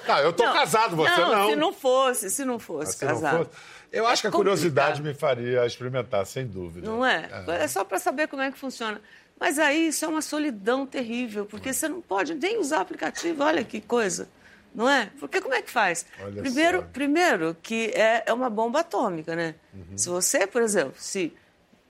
Ah, 0.07 0.21
eu 0.21 0.31
tô 0.31 0.43
casado, 0.43 0.95
você 0.95 1.19
não. 1.21 1.49
Se 1.49 1.55
não 1.55 1.73
fosse, 1.73 2.29
se 2.29 2.45
não 2.45 2.59
fosse 2.59 2.93
Se 2.97 3.03
não 3.05 3.13
casado. 3.15 3.37
fosse- 3.45 3.49
Eu 3.91 4.05
acho 4.05 4.19
É 4.19 4.21
que 4.21 4.27
a 4.27 4.31
curiosidade 4.31 4.97
complicado. 4.99 5.13
me 5.13 5.19
faria 5.19 5.65
experimentar, 5.65 6.23
sem 6.27 6.45
dúvida. 6.45 6.87
Não 6.87 7.03
é? 7.03 7.27
É 7.59 7.67
só 7.67 7.83
para 7.83 7.97
saber 7.97 8.27
como 8.27 8.43
é 8.43 8.51
que 8.51 8.57
funciona. 8.59 9.01
Mas 9.39 9.59
aí 9.59 9.87
isso 9.87 10.05
é 10.05 10.07
uma 10.07 10.21
solidão 10.21 10.85
terrível, 10.85 11.45
porque 11.45 11.73
você 11.73 11.87
não 11.89 12.01
pode 12.01 12.33
nem 12.35 12.57
usar 12.57 12.81
aplicativo. 12.81 13.43
Olha 13.43 13.63
que 13.63 13.81
coisa, 13.81 14.29
não 14.73 14.89
é? 14.89 15.09
Porque 15.19 15.41
como 15.41 15.53
é 15.53 15.61
que 15.61 15.69
faz? 15.69 16.05
Olha 16.21 16.41
primeiro, 16.41 16.79
só. 16.81 16.87
primeiro 16.93 17.57
que 17.61 17.87
é, 17.95 18.23
é 18.25 18.33
uma 18.33 18.49
bomba 18.49 18.79
atômica, 18.79 19.35
né? 19.35 19.55
Uhum. 19.73 19.97
Se 19.97 20.07
você, 20.09 20.47
por 20.47 20.61
exemplo, 20.61 20.93
se 20.97 21.33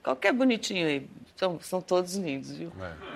qualquer 0.02 0.32
bonitinho 0.32 0.86
aí, 0.86 1.08
são, 1.36 1.60
são 1.60 1.80
todos 1.80 2.16
lindos, 2.16 2.50
viu? 2.50 2.72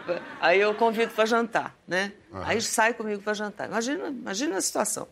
É. 0.08 0.20
Aí 0.40 0.60
eu 0.60 0.74
convido 0.74 1.12
para 1.12 1.24
jantar, 1.26 1.74
né? 1.88 2.12
Aí 2.32 2.60
sai 2.62 2.94
comigo 2.94 3.20
para 3.22 3.34
jantar. 3.34 3.66
Imagina, 3.68 4.08
imagina 4.08 4.56
a 4.58 4.60
situação. 4.60 5.08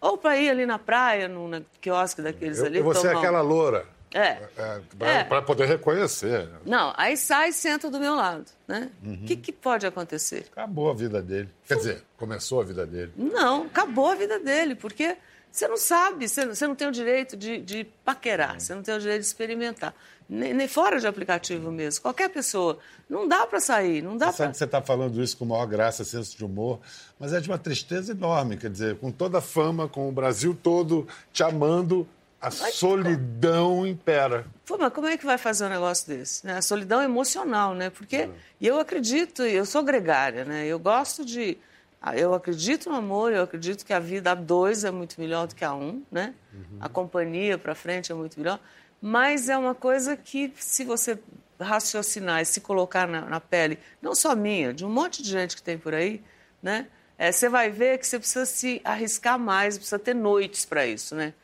Ou 0.00 0.16
para 0.16 0.36
ir 0.38 0.48
ali 0.50 0.64
na 0.66 0.78
praia, 0.78 1.28
num 1.28 1.46
na- 1.48 1.62
quiosque 1.80 2.22
daqueles 2.22 2.58
Eu, 2.58 2.66
ali. 2.66 2.78
tomar 2.82 3.00
um- 3.14 3.18
aquela 3.18 3.40
loura. 3.40 3.86
É. 4.14 4.38
É, 4.56 4.80
pra, 5.24 5.36
É. 5.38 5.40
poder 5.42 5.66
reconhecer. 5.66 6.48
Não, 6.64 6.92
aí 6.96 7.16
sai 7.16 7.50
e 7.50 7.52
senta 7.52 7.90
do 7.90 8.00
meu 8.00 8.14
lado, 8.14 8.46
né? 8.66 8.90
O 9.04 9.08
Uhum. 9.08 9.24
que, 9.26 9.36
que 9.36 9.52
pode 9.52 9.86
acontecer? 9.86 10.46
Acabou 10.52 10.90
a 10.90 10.94
vida 10.94 11.20
dele. 11.22 11.48
Quer 11.66 11.76
dizer, 11.76 12.04
começou 12.16 12.60
a 12.60 12.64
vida 12.64 12.86
dele. 12.86 13.12
Não, 13.16 13.64
acabou 13.64 14.06
a 14.10 14.14
vida 14.14 14.38
dele, 14.38 14.74
porque 14.74 15.16
você 15.50 15.66
não 15.68 15.76
sabe, 15.76 16.28
você 16.28 16.44
não, 16.44 16.54
você 16.54 16.66
não 16.66 16.74
tem 16.74 16.88
o 16.88 16.92
direito 16.92 17.36
de, 17.36 17.58
de 17.60 17.84
paquerar, 18.04 18.60
você 18.60 18.74
não 18.74 18.82
tem 18.82 18.94
o 18.94 18.98
direito 19.00 19.20
de 19.20 19.26
experimentar. 19.26 19.94
Nem, 20.30 20.52
nem 20.52 20.68
fora 20.68 21.00
de 21.00 21.06
aplicativo 21.06 21.72
mesmo, 21.72 22.02
qualquer 22.02 22.28
pessoa. 22.28 22.78
Não 23.08 23.26
dá 23.26 23.46
para 23.46 23.60
sair, 23.60 24.02
não 24.02 24.14
dá 24.16 24.26
para... 24.26 24.36
sabe 24.36 24.52
que 24.52 24.58
você 24.58 24.64
está 24.64 24.82
falando 24.82 25.22
isso 25.22 25.34
com 25.38 25.46
maior 25.46 25.64
graça, 25.66 26.04
senso 26.04 26.36
de 26.36 26.44
humor, 26.44 26.80
mas 27.18 27.32
é 27.32 27.40
de 27.40 27.48
uma 27.48 27.56
tristeza 27.58 28.12
enorme. 28.12 28.58
Quer 28.58 28.68
dizer, 28.70 28.96
com 28.96 29.10
toda 29.10 29.38
a 29.38 29.40
fama, 29.40 29.88
com 29.88 30.06
o 30.06 30.12
Brasil 30.12 30.54
todo 30.62 31.08
te 31.32 31.42
amando, 31.42 32.06
a 32.40 32.50
solidão 32.50 33.86
impera. 33.86 34.46
Pô, 34.64 34.76
mas 34.78 34.92
como 34.92 35.06
é 35.06 35.16
que 35.16 35.26
vai 35.26 35.38
fazer 35.38 35.64
um 35.66 35.68
negócio 35.68 36.06
desse? 36.06 36.46
né? 36.46 36.56
A 36.56 36.62
solidão 36.62 37.02
emocional, 37.02 37.74
né? 37.74 37.90
Porque 37.90 38.28
e 38.60 38.66
eu 38.66 38.78
acredito, 38.78 39.42
eu 39.42 39.64
sou 39.66 39.82
gregária, 39.82 40.44
né? 40.44 40.66
Eu 40.66 40.78
gosto 40.78 41.24
de. 41.24 41.58
ah, 42.00 42.16
Eu 42.16 42.34
acredito 42.34 42.88
no 42.88 42.96
amor, 42.96 43.32
eu 43.32 43.42
acredito 43.42 43.84
que 43.84 43.92
a 43.92 43.98
vida 43.98 44.30
a 44.32 44.34
dois 44.34 44.84
é 44.84 44.90
muito 44.90 45.20
melhor 45.20 45.46
do 45.46 45.54
que 45.54 45.64
a 45.64 45.74
um, 45.74 46.02
né? 46.10 46.34
A 46.80 46.88
companhia 46.88 47.58
para 47.58 47.74
frente 47.74 48.12
é 48.12 48.14
muito 48.14 48.38
melhor. 48.38 48.60
Mas 49.00 49.48
é 49.48 49.56
uma 49.56 49.74
coisa 49.74 50.16
que, 50.16 50.52
se 50.56 50.84
você 50.84 51.18
raciocinar 51.60 52.40
e 52.40 52.44
se 52.44 52.60
colocar 52.60 53.06
na, 53.08 53.22
na 53.22 53.40
pele, 53.40 53.78
não 54.00 54.14
só 54.14 54.34
minha, 54.36 54.72
de 54.72 54.84
um 54.84 54.88
monte 54.88 55.22
de 55.22 55.28
gente 55.30 55.56
que 55.56 55.62
tem 55.62 55.76
por 55.78 55.92
aí, 55.94 56.22
né? 56.62 56.86
É, 57.16 57.32
você 57.32 57.48
vai 57.48 57.68
ver 57.68 57.98
que 57.98 58.06
você 58.06 58.16
precisa 58.18 58.46
se 58.46 58.80
arriscar 58.84 59.38
mais, 59.38 59.76
precisa 59.76 59.98
ter 59.98 60.14
noites 60.14 60.64
para 60.64 60.86
isso, 60.86 61.16
né? 61.16 61.34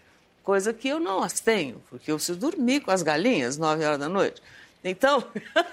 Coisa 0.45 0.73
que 0.73 0.87
eu 0.89 1.01
não 1.01 1.23
as 1.23 1.41
tenho, 1.41 1.83
porque 1.91 2.13
eu 2.13 2.17
preciso 2.17 2.39
dormir 2.39 2.81
com 2.81 2.91
as 2.93 3.03
galinhas 3.03 3.57
nove 3.57 3.85
horas 3.85 3.99
da 3.99 4.09
noite. 4.09 4.41
Então, 4.85 5.25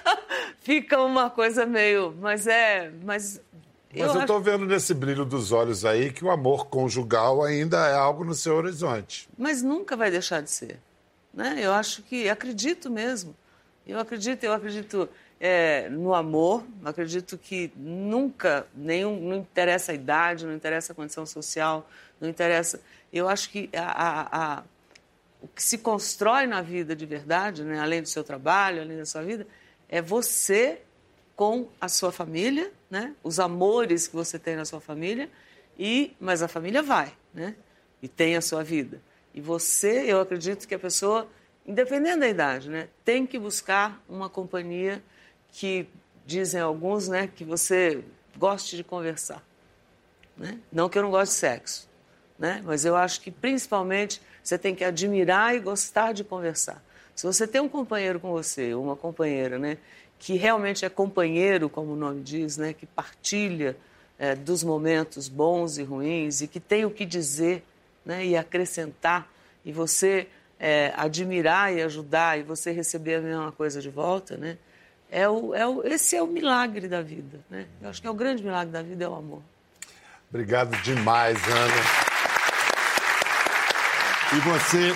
fica 0.62 1.02
uma 1.02 1.30
coisa 1.30 1.66
meio. 1.66 2.16
Mas 2.20 2.48
é. 2.48 2.90
Mas, 3.04 3.42
Mas 3.92 4.00
eu 4.02 4.10
acho- 4.12 4.20
estou 4.22 4.40
vendo 4.42 4.66
nesse 4.66 4.94
brilho 4.94 5.26
dos 5.26 5.52
olhos 5.52 5.84
aí 5.84 6.12
que 6.12 6.24
o 6.24 6.32
amor 6.32 6.68
conjugal 6.68 7.44
ainda 7.44 7.86
é 7.88 7.94
algo 7.94 8.24
no 8.24 8.34
seu 8.34 8.56
horizonte. 8.56 9.28
mas 9.38 9.62
nunca 9.62 9.96
vai 9.98 10.10
deixar 10.10 10.42
de 10.42 10.50
ser. 10.50 10.80
Né? 11.34 11.58
Eu 11.60 11.74
acho 11.74 12.02
que, 12.04 12.30
acredito 12.30 12.90
mesmo. 12.90 13.36
Eu 13.86 14.00
acredito, 14.00 14.44
eu 14.44 14.54
acredito 14.54 15.10
é, 15.40 15.90
no 15.90 16.14
amor, 16.14 16.64
acredito 16.86 17.38
que 17.38 17.72
nunca, 17.76 18.66
nenhum, 18.76 19.20
não 19.20 19.36
interessa 19.38 19.92
a 19.92 19.96
idade, 19.96 20.46
não 20.46 20.54
interessa 20.54 20.94
a 20.94 20.96
condição 20.96 21.26
social, 21.26 21.90
não 22.20 22.30
interessa. 22.30 22.80
Eu 23.12 23.28
acho 23.28 23.50
que 23.50 23.70
a, 23.76 23.82
a- 23.84 24.28
a- 24.58 24.64
o 25.42 25.48
que 25.48 25.64
se 25.64 25.78
constrói 25.80 26.46
na 26.46 26.62
vida 26.62 26.96
de 26.96 27.06
verdade, 27.06 27.64
né, 27.64 27.80
além 27.80 28.02
do 28.02 28.08
seu 28.08 28.24
trabalho, 28.24 28.82
além 28.82 28.98
da 28.98 29.06
sua 29.06 29.24
vida, 29.24 29.48
é 29.90 30.02
você 30.02 30.82
com 31.36 31.68
a 31.80 31.88
sua 31.90 32.12
família, 32.12 32.72
né, 32.90 33.16
os 33.24 33.40
amores 33.40 34.08
que 34.08 34.16
você 34.16 34.38
tem 34.38 34.56
na 34.56 34.66
sua 34.66 34.80
família, 34.80 35.30
e 35.80 36.16
mas 36.20 36.44
a 36.44 36.48
família 36.48 36.84
vai, 36.84 37.12
né, 37.34 37.56
e 38.02 38.08
tem 38.08 38.36
a 38.36 38.42
sua 38.42 38.64
vida. 38.64 39.02
E 39.34 39.42
você, 39.42 40.04
eu 40.06 40.22
acredito 40.22 40.68
que 40.68 40.76
a 40.76 40.80
pessoa, 40.80 41.28
independente 41.66 42.20
da 42.20 42.28
idade, 42.28 42.70
né, 42.70 42.88
tem 43.04 43.26
que 43.26 43.40
buscar 43.40 44.00
uma 44.08 44.30
companhia 44.30 45.02
que 45.52 45.88
dizem 46.26 46.62
alguns, 46.62 47.08
né, 47.08 47.28
que 47.28 47.44
você 47.44 48.04
goste 48.38 48.78
de 48.78 48.84
conversar. 48.84 49.44
Né? 50.38 50.60
Não 50.72 50.88
que 50.88 50.98
eu 50.98 51.02
não 51.04 51.12
goste 51.12 51.34
de 51.34 51.40
sexo, 51.40 51.90
né? 52.42 52.60
mas 52.66 52.84
eu 52.86 52.96
acho 52.96 53.22
que 53.22 53.30
principalmente 53.30 54.20
você 54.44 54.58
tem 54.58 54.74
que 54.74 54.84
admirar 54.84 55.56
e 55.56 55.60
gostar 55.60 56.12
de 56.12 56.24
conversar. 56.24 56.84
Se 57.16 57.28
você 57.28 57.46
tem 57.46 57.62
um 57.62 57.70
companheiro 57.70 58.20
com 58.20 58.32
você, 58.32 58.74
uma 58.74 58.96
companheira, 58.96 59.60
né, 59.60 59.78
que 60.18 60.34
realmente 60.34 60.84
é 60.84 60.90
companheiro, 60.90 61.70
como 61.70 61.94
o 61.94 61.96
nome 61.96 62.22
diz, 62.24 62.58
né, 62.58 62.74
que 62.74 62.88
partilha 62.88 63.78
eh, 64.18 64.34
dos 64.34 64.64
momentos 64.64 65.30
bons 65.30 65.78
e 65.78 65.84
ruins 65.84 66.42
e 66.42 66.48
que 66.48 66.60
tem 66.60 66.84
o 66.84 66.90
que 66.90 67.06
dizer 67.06 67.64
né, 68.04 68.26
e 68.26 68.36
acrescentar, 68.36 69.32
e 69.64 69.72
você 69.72 70.28
é, 70.60 70.92
admirar 70.98 71.72
e 71.72 71.84
ajudar 71.84 72.40
e 72.40 72.44
você 72.44 72.72
receber 72.72 73.16
a 73.16 73.22
mesma 73.22 73.52
coisa 73.52 73.80
de 73.80 73.90
volta, 73.90 74.36
né? 74.36 74.58
É 75.12 75.30
o, 75.30 75.54
é 75.54 75.68
o, 75.68 75.86
esse 75.86 76.16
é 76.16 76.24
o 76.24 76.28
milagre 76.28 76.88
da 76.88 77.04
vida, 77.04 77.40
né? 77.50 77.68
Eu 77.80 77.90
acho 77.90 78.02
que 78.02 78.08
é 78.08 78.10
o 78.10 78.16
grande 78.16 78.44
milagre 78.44 78.72
da 78.72 78.82
vida 78.82 79.04
é 79.04 79.08
o 79.08 79.14
amor. 79.14 79.44
Obrigado 80.32 80.76
demais, 80.82 81.38
Ana. 81.48 82.01
E 84.34 84.40
você 84.40 84.96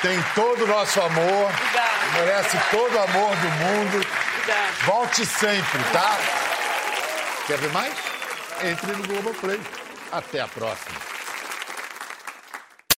tem 0.00 0.22
todo 0.34 0.64
o 0.64 0.66
nosso 0.66 1.00
amor. 1.00 1.50
Obrigada. 1.50 1.94
Merece 2.14 2.58
todo 2.70 2.94
o 2.94 3.02
amor 3.02 3.36
do 3.36 3.48
mundo. 3.48 3.96
Obrigada. 3.96 4.72
Volte 4.84 5.26
sempre, 5.26 5.82
tá? 5.92 6.18
Quer 7.46 7.58
ver 7.58 7.70
mais? 7.72 7.94
Entre 8.62 8.92
no 8.92 9.06
Globoplay. 9.06 9.60
Até 10.12 10.40
a 10.40 10.48
próxima. 10.48 11.13